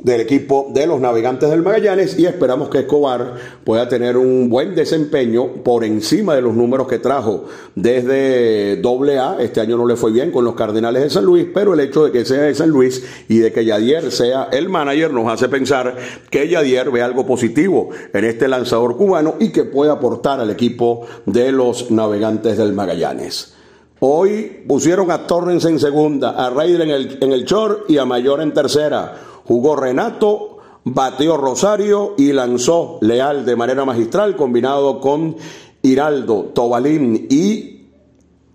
del 0.04 0.22
equipo 0.22 0.72
de 0.74 0.88
los 0.88 1.00
navegantes 1.00 1.50
del 1.50 1.62
Magallanes 1.62 2.18
y 2.18 2.26
esperamos 2.26 2.70
que 2.70 2.80
Escobar 2.80 3.36
pueda 3.64 3.88
tener 3.88 4.18
un 4.18 4.50
buen 4.50 4.74
desempeño 4.76 5.64
por 5.64 5.84
encima 5.84 6.36
de 6.36 6.42
los 6.42 6.56
números 6.56 6.88
que 6.88 7.00
trajo 7.00 7.46
desde 7.76 8.82
AA. 8.82 9.38
Este 9.42 9.62
año 9.62 9.78
no 9.78 9.86
le 9.86 9.96
fue 9.96 10.12
bien 10.12 10.32
con 10.32 10.44
los 10.44 10.56
Cardenales 10.56 11.04
de 11.04 11.10
San 11.10 11.26
Luis, 11.26 11.48
pero 11.54 11.74
el 11.74 11.80
hecho 11.80 12.06
de 12.06 12.12
que 12.12 12.26
sea 12.26 12.42
de 12.42 12.56
San 12.56 12.70
Luis 12.70 13.04
y 13.30 13.40
de 13.40 13.52
que 13.52 13.64
Yadier 13.64 14.12
sea 14.12 14.50
el 14.52 14.70
manager 14.70 15.12
nos 15.12 15.32
hace 15.32 15.50
pensar 15.50 15.96
que 16.30 16.48
Yadier 16.48 16.90
ve 16.90 17.02
algo 17.02 17.26
positivo 17.26 17.90
en 18.14 18.26
este 18.26 18.48
lanzador 18.48 18.98
cubano 18.98 19.36
y 19.40 19.52
que 19.52 19.66
puede 19.66 19.92
aportar 19.92 20.40
al 20.40 20.50
equipo 20.50 21.06
de 21.26 21.52
los 21.52 21.92
navegantes 21.92 22.58
del 22.58 22.74
Magallanes. 22.74 23.54
Hoy 24.00 24.64
pusieron 24.68 25.12
a 25.12 25.28
Torrens 25.28 25.66
en 25.66 25.80
segunda, 25.80 26.32
a 26.32 26.50
Raider 26.50 26.82
en 26.82 26.90
el, 26.90 27.18
en 27.22 27.32
el 27.32 27.46
short 27.46 27.88
y 27.88 28.00
a 28.00 28.06
Mayor 28.06 28.42
en 28.42 28.52
tercera. 28.52 29.31
Jugó 29.52 29.76
Renato, 29.76 30.60
bateó 30.86 31.36
Rosario 31.36 32.14
y 32.18 32.32
lanzó 32.32 33.00
Leal 33.02 33.44
de 33.44 33.58
manera 33.58 33.84
magistral, 33.84 34.38
combinado 34.38 35.02
con 35.02 35.36
Hiraldo, 35.82 36.52
Tobalín 36.56 37.28
y 37.30 37.90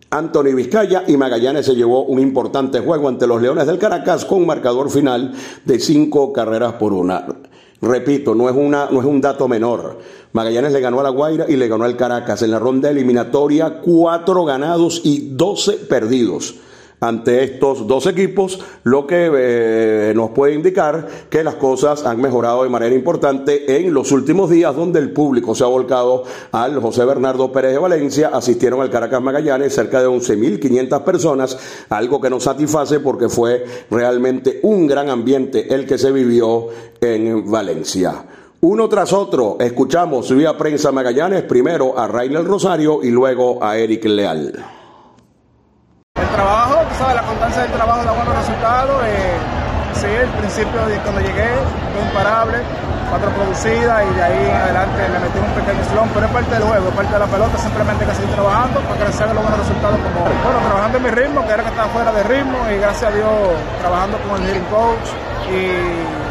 Anthony 0.09 0.55
Vizcaya 0.55 1.05
y 1.07 1.19
Magallanes 1.19 1.67
se 1.67 1.75
llevó 1.75 2.05
un 2.05 2.19
importante 2.19 2.81
juego 2.81 3.11
ante 3.11 3.27
los 3.27 3.43
Leones 3.43 3.67
del 3.67 3.77
Caracas 3.77 4.25
con 4.25 4.39
un 4.39 4.47
marcador 4.47 4.89
final 4.89 5.35
de 5.67 5.79
cinco 5.81 6.33
carreras 6.33 6.73
por 6.77 6.95
una. 6.95 7.27
Repito, 7.83 8.35
no 8.35 8.49
es, 8.49 8.57
una, 8.57 8.89
no 8.91 9.01
es 9.01 9.07
un 9.07 9.21
dato 9.21 9.49
menor. 9.49 9.99
Magallanes 10.33 10.73
le 10.73 10.81
ganó 10.81 11.01
a 11.01 11.03
La 11.03 11.11
Guaira 11.11 11.45
y 11.47 11.57
le 11.57 11.69
ganó 11.69 11.85
al 11.85 11.99
Caracas 11.99 12.41
en 12.41 12.53
la 12.53 12.59
ronda 12.59 12.89
eliminatoria, 12.89 13.83
cuatro 13.83 14.47
ganados 14.47 15.03
y 15.05 15.35
doce 15.35 15.73
perdidos 15.73 16.55
ante 17.01 17.45
estos 17.45 17.87
dos 17.87 18.07
equipos, 18.07 18.61
lo 18.85 19.07
que 19.07 19.31
eh, 19.35 20.13
nos 20.15 20.31
puede 20.31 20.55
indicar 20.55 21.07
que 21.29 21.45
las 21.45 21.57
cosas 21.57 22.07
han 22.07 22.21
mejorado 22.21 22.63
de 22.63 22.71
manera 22.71 22.95
importante 22.95 23.77
en 23.77 23.93
los 23.93 24.13
últimos 24.13 24.51
días, 24.51 24.75
donde 24.75 24.99
el 24.99 25.13
público 25.13 25.55
se 25.55 25.65
ha 25.65 25.67
volcado 25.67 26.25
al 26.53 26.81
José 26.81 27.05
Bernardo 27.05 27.53
Pérez 27.53 27.73
de 27.73 27.79
Valencia, 27.79 28.31
asistieron 28.33 28.81
al 28.81 28.91
Caracas 28.91 29.21
Magallanes 29.21 29.75
cerca 29.75 30.01
de 30.01 30.09
11.500 30.09 31.03
personas, 31.03 31.59
algo 31.91 32.21
que 32.21 32.31
nos 32.31 32.45
satisface 32.45 33.01
porque 33.01 33.29
fue 33.29 33.65
realmente 33.91 34.61
un 34.63 34.87
gran 34.87 35.11
ambiente 35.11 35.75
el 35.75 35.87
que 35.87 35.99
se 35.99 36.11
vivió 36.11 36.69
en 37.01 37.51
Valencia. 37.51 38.25
Uno 38.63 38.89
tras 38.89 39.13
otro, 39.13 39.59
escuchamos 39.61 40.35
vía 40.35 40.57
prensa 40.57 40.91
Magallanes, 40.91 41.43
primero 41.43 41.99
a 41.99 42.09
Rainer 42.09 42.43
Rosario 42.43 43.01
y 43.03 43.11
luego 43.11 43.63
a 43.63 43.77
Eric 43.77 44.07
Leal 44.07 44.76
trabajo, 46.37 46.85
tú 46.89 46.95
sabes, 47.01 47.17
la 47.17 47.23
constancia 47.23 47.63
del 47.63 47.73
trabajo 47.73 48.05
da 48.05 48.13
buenos 48.13 48.37
resultados. 48.37 48.97
Eh, 49.09 49.37
sí, 49.97 50.07
el 50.07 50.29
principio 50.37 50.85
de 50.87 51.01
cuando 51.01 51.21
llegué 51.21 51.49
fue 51.93 52.03
imparable, 52.05 52.59
cuatro 53.09 53.31
producidas 53.33 54.05
y 54.05 54.11
de 54.15 54.23
ahí 54.23 54.45
en 54.45 54.57
adelante 54.57 55.01
me 55.09 55.19
metí 55.19 55.39
un 55.41 55.55
pequeño 55.57 55.83
slump, 55.89 56.11
pero 56.13 56.27
es 56.27 56.33
parte 56.33 56.53
del 56.53 56.65
juego, 56.69 56.89
es 56.89 56.95
parte 56.95 57.13
de 57.13 57.19
la 57.19 57.27
pelota, 57.27 57.57
simplemente 57.59 58.05
hay 58.05 58.11
que 58.11 58.17
seguir 58.21 58.35
trabajando 58.37 58.77
para 58.85 58.97
que 59.01 59.05
hagan 59.17 59.35
los 59.35 59.45
buenos 59.45 59.61
resultados 59.65 59.99
como 60.05 60.19
Bueno, 60.21 60.59
trabajando 60.69 60.95
en 60.99 61.05
mi 61.05 61.11
ritmo, 61.11 61.39
que 61.47 61.53
era 61.57 61.63
que 61.65 61.73
estaba 61.73 61.89
fuera 61.89 62.13
de 62.13 62.23
ritmo 62.25 62.59
y 62.69 62.75
gracias 62.77 63.09
a 63.11 63.15
Dios 63.17 63.33
trabajando 63.81 64.17
con 64.29 64.37
el 64.37 64.45
hitting 64.45 64.69
coach 64.69 65.09
y 65.49 66.26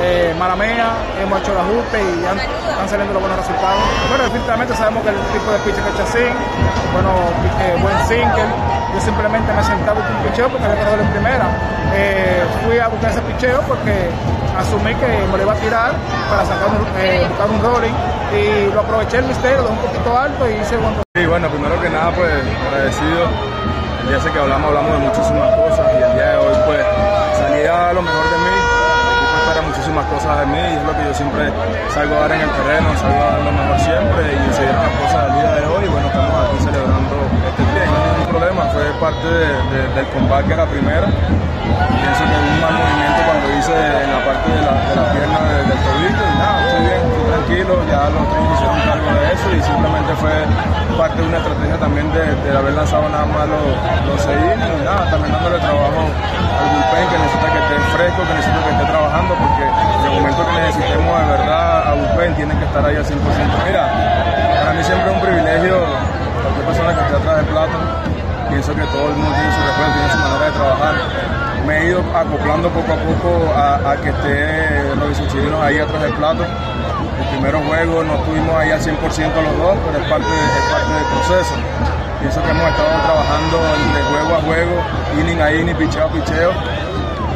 eh, 0.00 0.34
Malamea, 0.38 0.92
hemos 1.20 1.40
hecho 1.40 1.52
el 1.52 1.58
ajuste 1.58 1.98
y 1.98 2.22
ya 2.22 2.32
están 2.70 2.88
saliendo 2.88 3.12
los 3.14 3.22
buenos 3.22 3.38
resultados. 3.38 3.82
Bueno, 4.08 4.24
definitivamente 4.24 4.74
sabemos 4.74 5.02
que 5.02 5.10
el 5.10 5.20
tipo 5.32 5.50
de 5.50 5.58
pitch 5.58 5.74
que 5.74 5.90
es 5.90 5.96
Chacín, 5.96 6.34
bueno, 6.92 7.10
eh, 7.60 7.76
buen 7.82 7.98
single, 8.06 8.48
yo 8.94 9.00
simplemente 9.00 9.52
me 9.52 9.62
sentaba 9.62 10.00
con 10.00 10.16
un 10.16 10.22
picheo 10.24 10.48
porque 10.48 10.64
había 10.64 10.84
que 10.84 11.02
en 11.02 11.10
primera. 11.10 11.46
Eh, 11.94 12.44
fui 12.64 12.78
a 12.78 12.88
buscar 12.88 13.10
ese 13.10 13.20
picheo 13.22 13.60
porque 13.62 14.10
asumí 14.58 14.94
que 14.94 15.06
me 15.30 15.36
lo 15.36 15.42
iba 15.42 15.52
a 15.52 15.56
tirar 15.56 15.92
para 16.30 16.44
sacar 16.44 16.68
un, 16.68 16.86
eh, 16.98 17.26
buscar 17.28 17.50
un 17.50 17.62
rolling 17.62 17.94
y 18.34 18.72
lo 18.72 18.80
aproveché 18.80 19.18
el 19.18 19.24
misterio, 19.24 19.62
lo 19.62 19.70
un 19.70 19.78
poquito 19.78 20.18
alto 20.18 20.48
y 20.48 20.54
hice 20.54 20.76
buen 20.76 20.94
Sí, 21.14 21.26
bueno, 21.26 21.48
primero 21.48 21.80
que 21.80 21.90
nada, 21.90 22.12
pues 22.12 22.30
agradecido. 22.66 23.26
El 24.02 24.08
día 24.08 24.18
ese 24.18 24.30
que 24.30 24.38
hablamos, 24.38 24.68
hablamos 24.68 24.92
de 24.92 24.98
muchísimas 24.98 25.54
cosas 25.56 25.86
y 25.92 26.02
el 26.02 26.14
día 26.14 26.28
de 26.30 26.36
hoy, 26.36 26.56
pues 26.66 26.86
salía 27.38 27.92
lo 27.92 28.02
mejor 28.02 28.27
muchísimas 29.98 30.06
cosas 30.06 30.40
de 30.40 30.46
mí 30.46 30.58
y 30.58 30.76
es 30.76 30.84
lo 30.84 30.94
que 30.94 31.04
yo 31.04 31.14
siempre 31.14 31.50
salgo 31.90 32.14
a 32.16 32.20
dar 32.20 32.32
en 32.32 32.40
el 32.40 32.50
terreno, 32.50 32.88
salgo 32.98 33.18
a 33.18 33.38
lo 33.42 33.52
mejor 33.52 33.78
siempre 33.80 34.22
y 34.30 34.54
se 34.54 34.62
dieron 34.62 34.82
las 34.82 34.94
cosas 35.02 35.20
del 35.26 35.34
día 35.34 35.50
de 35.58 35.66
hoy 35.66 35.84
y 35.84 35.88
bueno, 35.88 36.06
estamos 36.06 36.34
aquí 36.38 36.58
celebrando 36.62 37.16
este 37.48 37.62
día. 37.66 37.86
No 37.86 37.96
hay 37.98 38.10
ningún 38.14 38.28
problema, 38.30 38.62
fue 38.70 38.84
parte 39.00 39.26
del 39.26 40.06
combate 40.14 40.54
a 40.54 40.56
la 40.56 40.66
primera. 40.66 41.06
Pienso 41.06 42.22
que 42.24 42.34
hubo 42.38 42.46
un 42.46 42.60
mal 42.62 42.74
movimiento 42.78 43.20
cuando 43.26 43.46
hice 43.58 43.74
en 43.74 44.10
la 44.14 44.20
parte 44.22 44.48
de 44.54 44.62
la, 44.62 44.72
pierna 45.12 45.38
del 45.66 45.80
tobillo 45.82 46.22
y 46.22 46.34
nada, 46.38 46.57
tranquilo, 47.38 47.78
ya 47.86 48.10
los 48.10 48.24
tres 48.26 48.42
hicieron 48.54 48.78
cargo 48.82 49.10
de 49.14 49.24
eso 49.30 49.46
y 49.54 49.60
simplemente 49.62 50.10
fue 50.18 50.34
parte 50.98 51.22
de 51.22 51.28
una 51.28 51.38
estrategia 51.38 51.76
también 51.78 52.06
de, 52.12 52.50
haber 52.50 52.74
lanzado 52.74 53.08
nada 53.08 53.26
más 53.26 53.46
los, 53.46 53.62
los 54.10 54.20
y 54.26 54.84
nada, 54.84 55.06
también 55.10 55.30
dándole 55.32 55.58
trabajo 55.58 56.02
al 56.02 56.68
bullpen 56.74 57.04
que 57.06 57.18
necesita 57.18 57.46
que 57.52 57.58
esté 57.62 57.76
fresco, 57.94 58.18
que 58.26 58.34
necesita 58.34 58.58
que 58.58 58.70
esté 58.74 58.86
trabajando 58.90 59.32
porque 59.38 59.64
en 59.64 60.02
el 60.02 60.12
momento 60.18 60.40
que 60.42 60.52
necesitemos 60.58 61.12
de 61.14 61.26
verdad 61.38 61.70
a 61.86 61.90
bullpen 61.94 62.34
tienen 62.34 62.58
que 62.58 62.64
estar 62.64 62.82
ahí 62.84 62.96
al 62.96 63.06
100%. 63.06 63.14
Mira, 63.14 63.84
para 64.58 64.72
mí 64.74 64.82
siempre 64.82 65.06
es 65.06 65.14
un 65.14 65.22
privilegio, 65.22 65.74
cualquier 66.42 66.64
persona 66.66 66.90
que 66.94 67.00
esté 67.06 67.14
atrás 67.22 67.36
del 67.38 67.48
plato, 67.54 67.76
pienso 68.50 68.70
que 68.74 68.86
todo 68.90 69.06
el 69.08 69.14
mundo 69.14 69.30
tiene 69.30 69.50
su 69.54 69.60
respeto, 69.62 69.90
tiene 69.94 70.10
su 70.10 70.18
manera 70.18 70.44
de 70.44 70.54
trabajar. 70.58 70.94
Me 71.66 71.74
he 71.76 71.86
ido 71.90 72.00
acoplando 72.16 72.70
poco 72.70 72.90
a 72.92 72.96
poco 72.96 73.30
a, 73.52 73.94
que 74.02 74.08
esté 74.08 74.94
los 74.96 75.28
chilenos 75.28 75.60
ahí 75.60 75.78
atrás 75.78 76.02
del 76.02 76.14
plato. 76.14 76.44
El 77.18 77.26
primer 77.30 77.54
juego 77.66 78.04
no 78.04 78.14
estuvimos 78.14 78.54
ahí 78.56 78.70
al 78.70 78.80
100% 78.80 78.94
los 78.94 79.58
dos, 79.58 79.76
pero 79.84 80.02
es 80.02 80.08
parte, 80.08 80.26
es 80.26 80.72
parte 80.72 80.92
del 80.94 81.04
proceso. 81.04 81.54
Pienso 82.20 82.42
que 82.42 82.50
hemos 82.50 82.68
estado 82.68 82.88
trabajando 83.02 83.58
de 83.94 84.02
juego 84.02 84.34
a 84.34 84.40
juego, 84.42 84.82
inning 85.20 85.40
a 85.40 85.52
inning, 85.52 85.76
picheo 85.76 86.04
a 86.04 86.08
picheo. 86.08 86.52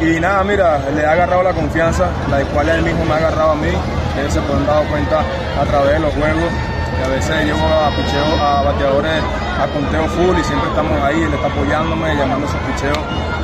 Y 0.01 0.19
nada, 0.19 0.43
mira, 0.43 0.79
le 0.95 1.05
ha 1.05 1.11
agarrado 1.11 1.43
la 1.43 1.53
confianza, 1.53 2.07
la 2.29 2.41
cual 2.51 2.69
él 2.69 2.81
mismo 2.81 3.05
me 3.05 3.13
ha 3.13 3.17
agarrado 3.17 3.51
a 3.51 3.55
mí. 3.55 3.71
Ellos 4.19 4.33
se 4.33 4.41
pueden 4.41 4.65
dar 4.65 4.83
cuenta 4.87 5.19
a 5.19 5.65
través 5.65 5.93
de 5.93 5.99
los 5.99 6.13
juegos. 6.13 6.51
Y 6.99 7.03
a 7.03 7.07
veces 7.07 7.45
llevo 7.45 7.65
a 7.67 7.89
picheo, 7.95 8.41
a 8.41 8.61
bateadores 8.63 9.23
a 9.59 9.67
conteo 9.67 10.07
full 10.09 10.37
y 10.37 10.43
siempre 10.43 10.69
estamos 10.69 11.01
ahí, 11.03 11.21
él 11.21 11.33
está 11.33 11.47
apoyándome, 11.47 12.15
llamando 12.15 12.47
esos 12.47 12.59
picheos 12.61 12.97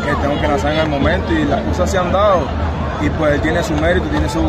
que 0.05 0.15
tengo 0.21 0.39
que 0.41 0.47
lanzar 0.47 0.71
en 0.73 0.79
el 0.79 0.89
momento 0.89 1.33
y 1.33 1.45
las 1.45 1.61
cosas 1.61 1.91
se 1.91 1.97
han 1.97 2.11
dado 2.11 2.41
y 3.01 3.09
pues 3.11 3.41
tiene 3.41 3.63
su 3.63 3.73
mérito, 3.75 4.05
tiene 4.07 4.27
su, 4.29 4.41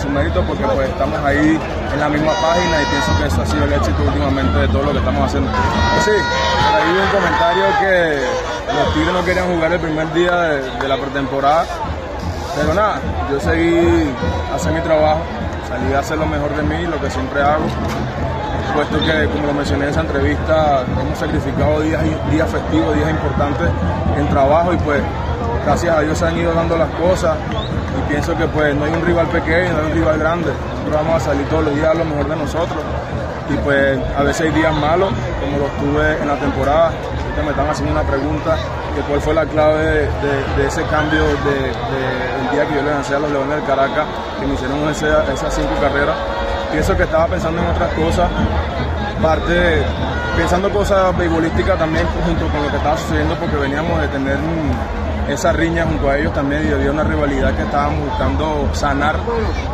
su, 0.00 0.08
mérito 0.08 0.42
porque 0.42 0.64
pues 0.64 0.88
estamos 0.88 1.18
ahí 1.24 1.58
en 1.92 2.00
la 2.00 2.08
misma 2.08 2.32
página 2.32 2.82
y 2.82 2.86
pienso 2.86 3.18
que 3.18 3.26
eso 3.26 3.42
ha 3.42 3.46
sido 3.46 3.64
el 3.64 3.72
éxito 3.72 4.02
últimamente 4.06 4.58
de 4.58 4.68
todo 4.68 4.82
lo 4.82 4.92
que 4.92 4.98
estamos 4.98 5.22
haciendo. 5.26 5.50
Pues 5.50 6.04
sí, 6.04 6.10
ahí 6.10 6.98
un 7.00 7.10
comentario 7.10 7.64
que 7.80 8.74
los 8.74 8.94
Tigres 8.94 9.12
no 9.14 9.24
querían 9.24 9.54
jugar 9.54 9.72
el 9.72 9.80
primer 9.80 10.12
día 10.12 10.38
de, 10.38 10.88
la 10.88 10.96
pretemporada, 10.98 11.64
pero 12.56 12.74
nada, 12.74 13.00
yo 13.30 13.40
seguí 13.40 14.10
hacer 14.54 14.72
mi 14.72 14.80
trabajo, 14.80 15.20
salí 15.68 15.94
a 15.94 16.00
hacer 16.00 16.18
lo 16.18 16.26
mejor 16.26 16.54
de 16.56 16.62
mí, 16.62 16.86
lo 16.86 17.00
que 17.00 17.10
siempre 17.10 17.40
hago, 17.40 17.64
puesto 18.74 18.98
que, 18.98 19.28
como 19.28 19.46
lo 19.46 19.54
mencioné 19.54 19.84
en 19.84 19.90
esa 19.90 20.00
entrevista, 20.02 20.84
hemos 21.00 21.18
sacrificado 21.18 21.80
días, 21.80 22.02
días 22.30 22.50
festivos, 22.50 22.96
días 22.96 23.10
importantes 23.10 23.68
en 24.18 24.28
trabajo 24.28 24.74
y 24.74 24.76
pues 24.78 25.00
gracias 25.64 25.96
a 25.96 26.00
Dios 26.00 26.18
se 26.18 26.26
han 26.26 26.36
ido 26.36 26.52
dando 26.52 26.76
las 26.76 26.90
cosas 26.90 27.36
y 27.98 28.08
pienso 28.08 28.36
que 28.36 28.46
pues 28.46 28.74
no 28.74 28.84
hay 28.84 28.92
un 28.92 29.04
rival 29.04 29.26
pequeño, 29.28 29.72
no 29.72 29.78
hay 29.80 29.86
un 29.86 29.92
rival 29.92 30.18
grande. 30.18 30.50
Nosotros 30.50 30.94
vamos 30.94 31.22
a 31.22 31.24
salir 31.26 31.46
todos 31.48 31.64
los 31.64 31.74
días 31.74 31.88
a 31.88 31.94
lo 31.94 32.04
mejor 32.04 32.28
de 32.28 32.36
nosotros 32.36 32.82
y 33.50 33.56
pues 33.58 33.98
a 34.16 34.22
veces 34.22 34.46
hay 34.46 34.52
días 34.52 34.74
malos, 34.74 35.10
como 35.40 35.58
los 35.58 35.70
tuve 35.78 36.22
en 36.22 36.28
la 36.28 36.36
temporada. 36.36 36.86
Ahorita 36.86 37.42
me 37.42 37.50
están 37.50 37.68
haciendo 37.68 37.92
una 37.92 38.02
pregunta 38.02 38.56
que 38.94 39.00
cuál 39.02 39.20
fue 39.20 39.34
la 39.34 39.46
clave 39.46 40.08
de, 40.56 40.66
ese 40.66 40.82
cambio 40.84 41.24
del 41.24 42.50
día 42.52 42.66
que 42.66 42.74
yo 42.74 42.82
le 42.82 42.90
lancé 42.90 43.16
a 43.16 43.18
los 43.18 43.30
Leones 43.30 43.56
del 43.56 43.64
Caracas, 43.64 44.06
que 44.40 44.46
me 44.46 44.54
hicieron 44.54 44.88
esas 44.88 45.54
cinco 45.54 45.74
carreras. 45.80 46.16
Pienso 46.70 46.96
que 46.96 47.04
estaba 47.04 47.26
pensando 47.26 47.60
en 47.60 47.68
otras 47.68 47.92
cosas, 47.94 48.30
parte 49.20 49.82
pensando 50.36 50.68
cosas 50.70 51.16
beisbolísticas 51.16 51.78
también 51.78 52.04
junto 52.26 52.48
con 52.48 52.62
lo 52.64 52.68
que 52.68 52.76
estaba 52.76 52.96
sucediendo 52.98 53.36
porque 53.36 53.56
veníamos 53.56 54.00
de 54.00 54.08
tener 54.08 54.36
un, 54.36 55.03
esa 55.28 55.52
riña 55.52 55.84
junto 55.84 56.10
a 56.10 56.18
ellos 56.18 56.32
también 56.32 56.68
y 56.68 56.72
había 56.72 56.90
una 56.90 57.04
rivalidad 57.04 57.54
que 57.54 57.62
estábamos 57.62 58.08
buscando 58.08 58.68
sanar. 58.72 59.16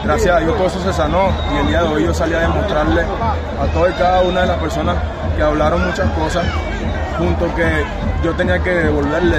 Gracias 0.04 0.36
a 0.36 0.40
Dios 0.40 0.56
todo 0.56 0.66
eso 0.66 0.80
se 0.80 0.92
sanó 0.92 1.30
y 1.54 1.58
el 1.58 1.66
día 1.68 1.82
de 1.82 1.88
hoy 1.88 2.04
yo 2.04 2.14
salí 2.14 2.34
a 2.34 2.40
demostrarle 2.40 3.02
a 3.02 3.66
toda 3.72 3.90
y 3.90 3.92
cada 3.94 4.22
una 4.22 4.42
de 4.42 4.46
las 4.46 4.58
personas 4.58 4.96
que 5.36 5.42
hablaron 5.42 5.84
muchas 5.84 6.10
cosas, 6.12 6.44
junto 7.18 7.54
que 7.54 7.84
yo 8.22 8.32
tenía 8.34 8.58
que 8.62 8.70
devolverle 8.70 9.38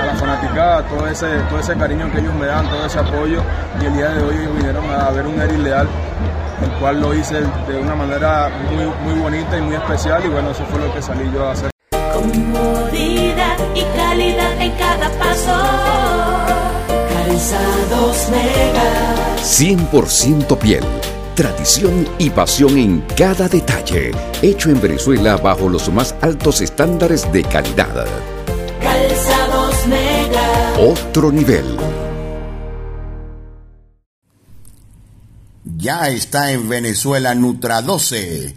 a 0.00 0.06
la 0.06 0.14
fanaticada 0.14 0.82
todo 0.82 1.08
ese, 1.08 1.26
todo 1.48 1.58
ese 1.58 1.74
cariño 1.74 2.10
que 2.12 2.20
ellos 2.20 2.34
me 2.34 2.46
dan, 2.46 2.68
todo 2.68 2.86
ese 2.86 2.98
apoyo 2.98 3.42
y 3.80 3.86
el 3.86 3.94
día 3.94 4.08
de 4.10 4.22
hoy 4.22 4.36
ellos 4.36 4.54
vinieron 4.56 4.84
a 4.90 5.10
ver 5.10 5.26
un 5.26 5.40
Eric 5.40 5.58
Leal 5.58 5.88
el 6.62 6.70
cual 6.80 7.00
lo 7.00 7.14
hice 7.14 7.40
de 7.68 7.78
una 7.78 7.94
manera 7.94 8.50
muy, 8.72 8.84
muy 9.04 9.20
bonita 9.20 9.56
y 9.56 9.60
muy 9.60 9.74
especial 9.74 10.24
y 10.24 10.28
bueno, 10.28 10.50
eso 10.50 10.64
fue 10.66 10.80
lo 10.80 10.92
que 10.92 11.02
salí 11.02 11.30
yo 11.32 11.46
a 11.46 11.52
hacer. 11.52 11.77
100% 19.42 20.58
piel. 20.58 20.84
Tradición 21.34 22.06
y 22.18 22.30
pasión 22.30 22.76
en 22.78 23.00
cada 23.16 23.48
detalle. 23.48 24.12
Hecho 24.42 24.70
en 24.70 24.80
Venezuela 24.80 25.36
bajo 25.36 25.68
los 25.68 25.88
más 25.92 26.14
altos 26.20 26.60
estándares 26.60 27.30
de 27.32 27.42
calidad. 27.44 28.06
Calzados 28.80 29.86
Mega. 29.86 30.74
Otro 30.78 31.32
nivel. 31.32 31.64
Ya 35.76 36.08
está 36.08 36.50
en 36.52 36.68
Venezuela 36.68 37.34
Nutra 37.34 37.82
12, 37.82 38.56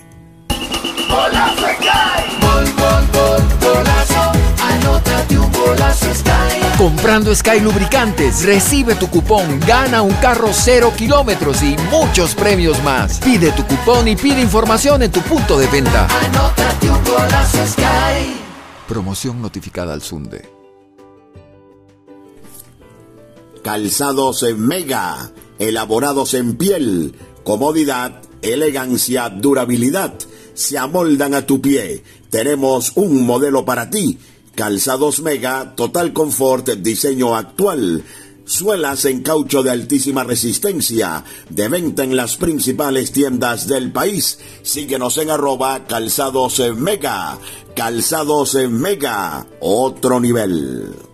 Comprando 6.81 7.35
Sky 7.35 7.59
Lubricantes, 7.59 8.43
recibe 8.43 8.95
tu 8.95 9.07
cupón, 9.07 9.59
gana 9.67 10.01
un 10.01 10.13
carro 10.15 10.49
cero 10.51 10.91
kilómetros 10.97 11.61
y 11.61 11.75
muchos 11.91 12.33
premios 12.33 12.81
más. 12.83 13.19
Pide 13.19 13.51
tu 13.51 13.63
cupón 13.67 14.07
y 14.07 14.15
pide 14.15 14.41
información 14.41 15.03
en 15.03 15.11
tu 15.11 15.21
punto 15.21 15.59
de 15.59 15.67
venta. 15.67 16.07
Anótate 16.07 16.89
un 16.89 17.03
golazo 17.03 17.67
Sky. 17.67 18.35
Promoción 18.87 19.43
notificada 19.43 19.93
al 19.93 20.01
Sunde. 20.01 20.49
Calzados 23.63 24.41
en 24.41 24.65
Mega, 24.65 25.31
elaborados 25.59 26.33
en 26.33 26.57
piel, 26.57 27.15
comodidad, 27.43 28.21
elegancia, 28.41 29.29
durabilidad, 29.29 30.13
se 30.53 30.77
amoldan 30.77 31.33
a 31.33 31.45
tu 31.45 31.61
pie. 31.61 32.03
Tenemos 32.29 32.93
un 32.95 33.25
modelo 33.25 33.65
para 33.65 33.89
ti 33.89 34.17
Calzados 34.55 35.21
Mega, 35.21 35.75
total 35.75 36.13
confort, 36.13 36.69
diseño 36.69 37.35
actual. 37.35 38.03
Suelas 38.43 39.05
en 39.05 39.21
caucho 39.21 39.63
de 39.63 39.69
altísima 39.69 40.23
resistencia, 40.23 41.23
de 41.49 41.69
venta 41.69 42.03
en 42.03 42.17
las 42.17 42.35
principales 42.35 43.11
tiendas 43.11 43.67
del 43.67 43.91
país. 43.91 44.39
Síguenos 44.61 45.17
en 45.19 45.29
arroba 45.29 45.85
calzados 45.87 46.61
mega. 46.75 47.39
Calzados 47.75 48.55
mega, 48.69 49.47
otro 49.61 50.19
nivel. 50.19 51.10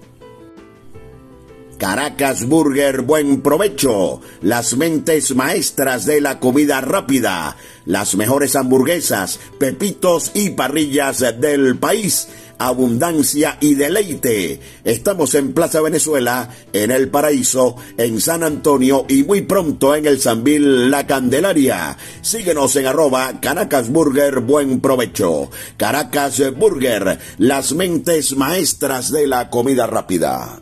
Caracas 1.77 2.47
Burger 2.47 3.01
Buen 3.01 3.41
Provecho, 3.41 4.21
las 4.41 4.75
mentes 4.77 5.35
maestras 5.35 6.05
de 6.05 6.21
la 6.21 6.39
comida 6.39 6.81
rápida, 6.81 7.55
las 7.85 8.15
mejores 8.15 8.55
hamburguesas, 8.55 9.39
pepitos 9.59 10.31
y 10.33 10.51
parrillas 10.51 11.19
del 11.39 11.77
país 11.77 12.27
abundancia 12.59 13.57
y 13.59 13.75
deleite. 13.75 14.59
Estamos 14.83 15.35
en 15.35 15.53
Plaza 15.53 15.81
Venezuela, 15.81 16.49
en 16.73 16.91
El 16.91 17.09
Paraíso, 17.09 17.75
en 17.97 18.19
San 18.21 18.43
Antonio 18.43 19.05
y 19.07 19.23
muy 19.23 19.41
pronto 19.41 19.95
en 19.95 20.05
el 20.05 20.19
Sanvil 20.19 20.89
La 20.89 21.05
Candelaria. 21.05 21.97
Síguenos 22.21 22.75
en 22.75 22.87
arroba 22.87 23.39
Caracas 23.39 23.89
Burger 23.89 24.39
Buen 24.39 24.79
Provecho. 24.79 25.49
Caracas 25.77 26.41
Burger, 26.55 27.19
las 27.37 27.73
mentes 27.73 28.35
maestras 28.35 29.11
de 29.11 29.27
la 29.27 29.49
comida 29.49 29.87
rápida. 29.87 30.61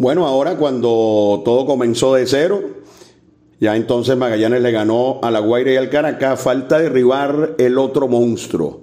Bueno, 0.00 0.26
ahora 0.26 0.56
cuando 0.56 1.42
todo 1.44 1.66
comenzó 1.66 2.14
de 2.14 2.26
cero, 2.26 2.62
ya 3.60 3.76
entonces 3.76 4.16
Magallanes 4.16 4.62
le 4.62 4.70
ganó 4.70 5.20
a 5.22 5.30
La 5.30 5.40
Guaira 5.40 5.74
y 5.74 5.76
al 5.76 5.90
Caracas, 5.90 6.40
falta 6.40 6.78
derribar 6.78 7.56
el 7.58 7.76
otro 7.76 8.08
monstruo, 8.08 8.80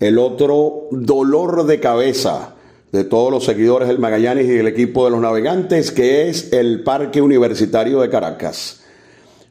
el 0.00 0.18
otro 0.18 0.88
dolor 0.90 1.66
de 1.66 1.80
cabeza 1.80 2.54
de 2.92 3.04
todos 3.04 3.30
los 3.30 3.44
seguidores 3.44 3.88
del 3.88 3.98
Magallanes 3.98 4.46
y 4.46 4.52
del 4.52 4.66
equipo 4.66 5.04
de 5.04 5.10
los 5.10 5.20
navegantes, 5.20 5.90
que 5.90 6.30
es 6.30 6.50
el 6.54 6.82
Parque 6.82 7.20
Universitario 7.20 8.00
de 8.00 8.08
Caracas. 8.08 8.84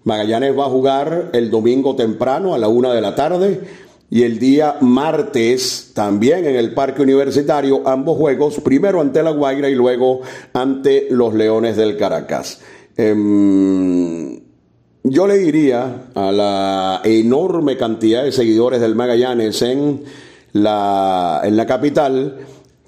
Magallanes 0.06 0.58
va 0.58 0.66
a 0.66 0.70
jugar 0.70 1.30
el 1.34 1.52
domingo 1.52 1.96
temprano 1.96 2.56
a 2.56 2.58
la 2.58 2.70
una 2.70 2.92
de 2.92 3.02
la 3.02 3.14
tarde 3.14 3.62
y 4.14 4.22
el 4.22 4.38
día 4.38 4.78
martes 4.80 5.90
también 5.96 6.46
en 6.46 6.56
el 6.56 6.76
Parque 6.76 7.02
Universitario 7.02 7.82
ambos 7.84 8.16
juegos, 8.16 8.60
primero 8.60 9.02
ante 9.02 9.24
la 9.24 9.32
Guaira 9.32 9.72
y 9.72 9.74
luego 9.74 10.22
ante 10.54 11.08
los 11.10 11.34
Leones 11.34 11.78
del 11.78 11.98
Caracas. 11.98 12.62
Em, 12.96 14.40
yo 15.04 15.26
le 15.26 15.40
diría 15.40 16.10
a 16.14 16.32
la 16.32 17.02
enorme 17.04 17.76
cantidad 17.76 18.24
de 18.24 18.32
seguidores 18.32 18.82
del 18.82 18.94
Magallanes 18.94 19.64
en 19.64 20.04
la, 20.52 21.42
en 21.44 21.58
la 21.58 21.66
capital 21.66 22.38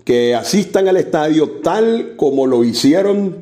que 0.03 0.35
asistan 0.35 0.87
al 0.87 0.97
estadio 0.97 1.53
tal 1.63 2.13
como 2.17 2.45
lo 2.45 2.63
hicieron 2.63 3.37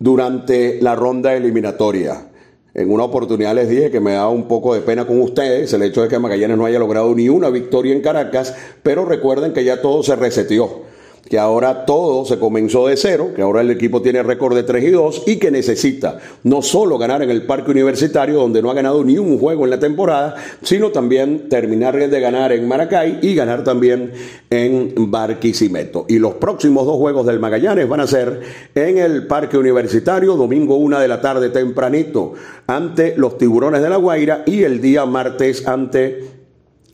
durante 0.00 0.82
la 0.82 0.96
ronda 0.96 1.36
eliminatoria. 1.36 2.31
En 2.74 2.90
una 2.90 3.04
oportunidad 3.04 3.54
les 3.54 3.68
dije 3.68 3.90
que 3.90 4.00
me 4.00 4.12
daba 4.12 4.30
un 4.30 4.48
poco 4.48 4.74
de 4.74 4.80
pena 4.80 5.06
con 5.06 5.20
ustedes 5.20 5.72
el 5.74 5.82
hecho 5.82 6.02
de 6.02 6.08
que 6.08 6.18
Magallanes 6.18 6.56
no 6.56 6.64
haya 6.64 6.78
logrado 6.78 7.14
ni 7.14 7.28
una 7.28 7.50
victoria 7.50 7.92
en 7.92 8.00
Caracas, 8.00 8.54
pero 8.82 9.04
recuerden 9.04 9.52
que 9.52 9.62
ya 9.62 9.82
todo 9.82 10.02
se 10.02 10.16
reseteó 10.16 10.91
que 11.28 11.38
ahora 11.38 11.86
todo 11.86 12.24
se 12.24 12.38
comenzó 12.38 12.88
de 12.88 12.96
cero, 12.96 13.30
que 13.34 13.42
ahora 13.42 13.60
el 13.60 13.70
equipo 13.70 14.02
tiene 14.02 14.22
récord 14.22 14.54
de 14.54 14.64
3 14.64 14.84
y 14.84 14.90
2 14.90 15.22
y 15.26 15.36
que 15.36 15.50
necesita 15.50 16.18
no 16.42 16.62
solo 16.62 16.98
ganar 16.98 17.22
en 17.22 17.30
el 17.30 17.46
Parque 17.46 17.70
Universitario, 17.70 18.40
donde 18.40 18.60
no 18.60 18.70
ha 18.70 18.74
ganado 18.74 19.04
ni 19.04 19.18
un 19.18 19.38
juego 19.38 19.64
en 19.64 19.70
la 19.70 19.78
temporada, 19.78 20.34
sino 20.62 20.90
también 20.90 21.48
terminar 21.48 21.92
de 21.92 22.20
ganar 22.20 22.52
en 22.52 22.66
Maracay 22.66 23.20
y 23.22 23.34
ganar 23.34 23.64
también 23.64 24.12
en 24.50 24.94
Barquisimeto. 24.96 26.06
Y 26.08 26.18
los 26.18 26.34
próximos 26.34 26.86
dos 26.86 26.96
juegos 26.96 27.26
del 27.26 27.38
Magallanes 27.38 27.88
van 27.88 28.00
a 28.00 28.06
ser 28.06 28.40
en 28.74 28.98
el 28.98 29.26
Parque 29.26 29.58
Universitario, 29.58 30.36
domingo 30.36 30.76
una 30.76 31.00
de 31.00 31.08
la 31.08 31.20
tarde 31.20 31.50
tempranito, 31.50 32.34
ante 32.66 33.14
los 33.16 33.38
Tiburones 33.38 33.82
de 33.82 33.90
la 33.90 33.96
Guaira 33.96 34.42
y 34.46 34.64
el 34.64 34.80
día 34.80 35.06
martes 35.06 35.66
ante 35.66 36.41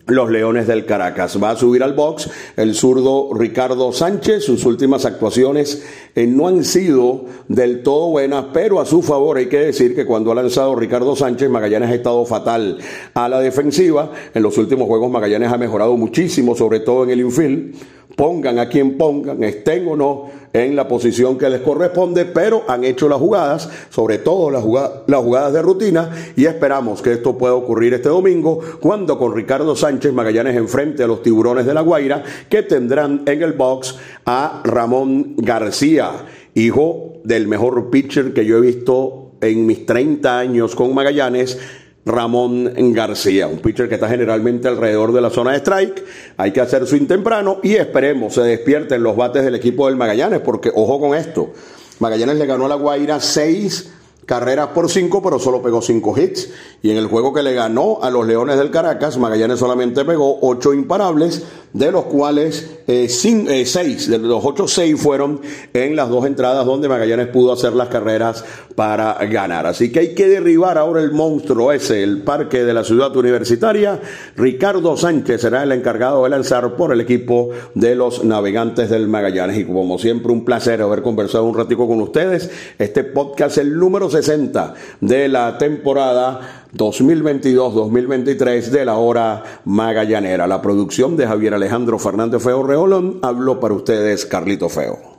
los 0.08 0.30
Leones 0.30 0.66
del 0.66 0.86
Caracas. 0.86 1.40
Va 1.42 1.50
a 1.50 1.56
subir 1.56 1.82
al 1.82 1.92
box 1.92 2.30
el 2.56 2.74
zurdo 2.74 3.30
Ricardo 3.34 3.92
Sánchez. 3.92 4.44
Sus 4.44 4.64
últimas 4.64 5.04
actuaciones 5.04 5.84
eh, 6.14 6.26
no 6.26 6.48
han 6.48 6.64
sido 6.64 7.26
del 7.46 7.82
todo 7.82 8.08
buenas, 8.08 8.46
pero 8.52 8.80
a 8.80 8.86
su 8.86 9.02
favor 9.02 9.36
hay 9.36 9.46
que 9.46 9.60
decir 9.60 9.94
que 9.94 10.06
cuando 10.06 10.32
ha 10.32 10.34
lanzado 10.34 10.74
Ricardo 10.74 11.14
Sánchez, 11.14 11.50
Magallanes 11.50 11.90
ha 11.90 11.94
estado 11.94 12.24
fatal 12.24 12.78
a 13.14 13.28
la 13.28 13.40
defensiva. 13.40 14.10
En 14.34 14.42
los 14.42 14.56
últimos 14.58 14.88
juegos 14.88 15.10
Magallanes 15.10 15.52
ha 15.52 15.58
mejorado 15.58 15.96
muchísimo, 15.96 16.56
sobre 16.56 16.80
todo 16.80 17.04
en 17.04 17.10
el 17.10 17.20
infield 17.20 17.74
pongan 18.18 18.58
a 18.58 18.68
quien 18.68 18.98
pongan, 18.98 19.44
estén 19.44 19.86
o 19.86 19.94
no 19.94 20.26
en 20.52 20.74
la 20.74 20.88
posición 20.88 21.38
que 21.38 21.48
les 21.48 21.60
corresponde, 21.60 22.24
pero 22.24 22.64
han 22.66 22.82
hecho 22.82 23.08
las 23.08 23.18
jugadas, 23.18 23.70
sobre 23.90 24.18
todo 24.18 24.50
las, 24.50 24.62
jugadas, 24.62 25.52
de 25.52 25.62
rutina, 25.62 26.10
y 26.34 26.46
esperamos 26.46 27.00
que 27.00 27.12
esto 27.12 27.38
pueda 27.38 27.54
ocurrir 27.54 27.94
este 27.94 28.08
domingo, 28.08 28.58
cuando 28.80 29.18
con 29.18 29.36
Ricardo 29.36 29.76
Sánchez 29.76 29.97
Magallanes 30.12 30.56
enfrente 30.56 31.02
a 31.02 31.06
los 31.06 31.22
tiburones 31.22 31.66
de 31.66 31.74
la 31.74 31.80
Guaira, 31.80 32.22
que 32.48 32.62
tendrán 32.62 33.22
en 33.26 33.42
el 33.42 33.52
box 33.52 33.96
a 34.24 34.62
Ramón 34.64 35.34
García, 35.36 36.10
hijo 36.54 37.14
del 37.24 37.48
mejor 37.48 37.90
pitcher 37.90 38.32
que 38.32 38.44
yo 38.44 38.58
he 38.58 38.60
visto 38.60 39.32
en 39.40 39.66
mis 39.66 39.86
30 39.86 40.38
años 40.38 40.74
con 40.74 40.94
Magallanes, 40.94 41.58
Ramón 42.04 42.72
García, 42.94 43.48
un 43.48 43.58
pitcher 43.58 43.88
que 43.88 43.96
está 43.96 44.08
generalmente 44.08 44.68
alrededor 44.68 45.12
de 45.12 45.20
la 45.20 45.30
zona 45.30 45.52
de 45.52 45.58
strike. 45.58 46.04
Hay 46.36 46.52
que 46.52 46.60
hacer 46.60 46.86
swing 46.86 47.06
temprano 47.06 47.58
y 47.62 47.74
esperemos 47.74 48.34
se 48.34 48.42
despierten 48.42 49.02
los 49.02 49.16
bates 49.16 49.44
del 49.44 49.54
equipo 49.54 49.86
del 49.86 49.96
Magallanes, 49.96 50.40
porque 50.40 50.70
ojo 50.74 50.98
con 51.00 51.16
esto. 51.16 51.52
Magallanes 52.00 52.36
le 52.36 52.46
ganó 52.46 52.66
a 52.66 52.68
la 52.68 52.74
Guaira 52.76 53.20
6 53.20 53.97
carreras 54.28 54.68
por 54.68 54.90
5, 54.90 55.22
pero 55.22 55.38
solo 55.38 55.62
pegó 55.62 55.80
5 55.80 56.18
hits. 56.18 56.50
Y 56.82 56.90
en 56.90 56.98
el 56.98 57.06
juego 57.06 57.32
que 57.32 57.42
le 57.42 57.54
ganó 57.54 57.98
a 58.02 58.10
los 58.10 58.26
Leones 58.26 58.58
del 58.58 58.70
Caracas, 58.70 59.16
Magallanes 59.16 59.58
solamente 59.58 60.04
pegó 60.04 60.38
8 60.42 60.74
imparables 60.74 61.44
de 61.72 61.92
los 61.92 62.04
cuales 62.04 62.78
eh, 62.86 63.06
eh, 63.06 63.66
seis, 63.66 64.08
de 64.08 64.18
los 64.18 64.44
ocho, 64.44 64.66
seis 64.66 65.00
fueron 65.00 65.40
en 65.74 65.94
las 65.94 66.08
dos 66.08 66.24
entradas 66.24 66.64
donde 66.64 66.88
Magallanes 66.88 67.28
pudo 67.28 67.52
hacer 67.52 67.74
las 67.74 67.88
carreras 67.88 68.44
para 68.74 69.14
ganar. 69.26 69.66
Así 69.66 69.92
que 69.92 70.00
hay 70.00 70.14
que 70.14 70.28
derribar 70.28 70.78
ahora 70.78 71.02
el 71.02 71.12
monstruo 71.12 71.72
ese, 71.72 72.02
el 72.02 72.22
parque 72.22 72.64
de 72.64 72.72
la 72.72 72.84
ciudad 72.84 73.14
universitaria. 73.14 74.00
Ricardo 74.36 74.96
Sánchez 74.96 75.42
será 75.42 75.62
el 75.62 75.72
encargado 75.72 76.24
de 76.24 76.30
lanzar 76.30 76.76
por 76.76 76.92
el 76.92 77.00
equipo 77.00 77.50
de 77.74 77.94
los 77.94 78.24
navegantes 78.24 78.88
del 78.88 79.08
Magallanes. 79.08 79.58
Y 79.58 79.64
como 79.64 79.98
siempre, 79.98 80.32
un 80.32 80.44
placer 80.44 80.80
haber 80.80 81.02
conversado 81.02 81.44
un 81.44 81.56
ratico 81.56 81.86
con 81.86 82.00
ustedes. 82.00 82.50
Este 82.78 83.04
podcast 83.04 83.58
el 83.58 83.76
número 83.76 84.08
60 84.22 84.74
de 85.00 85.28
la 85.28 85.58
temporada 85.58 86.66
2022-2023 86.76 88.62
de 88.70 88.84
la 88.84 88.96
hora 88.96 89.44
magallanera. 89.64 90.46
La 90.46 90.60
producción 90.60 91.16
de 91.16 91.26
Javier 91.26 91.54
Alejandro 91.54 91.98
Fernández 91.98 92.42
Feo 92.42 92.62
Reolón 92.62 93.18
habló 93.22 93.60
para 93.60 93.74
ustedes 93.74 94.26
Carlito 94.26 94.68
Feo. 94.68 95.17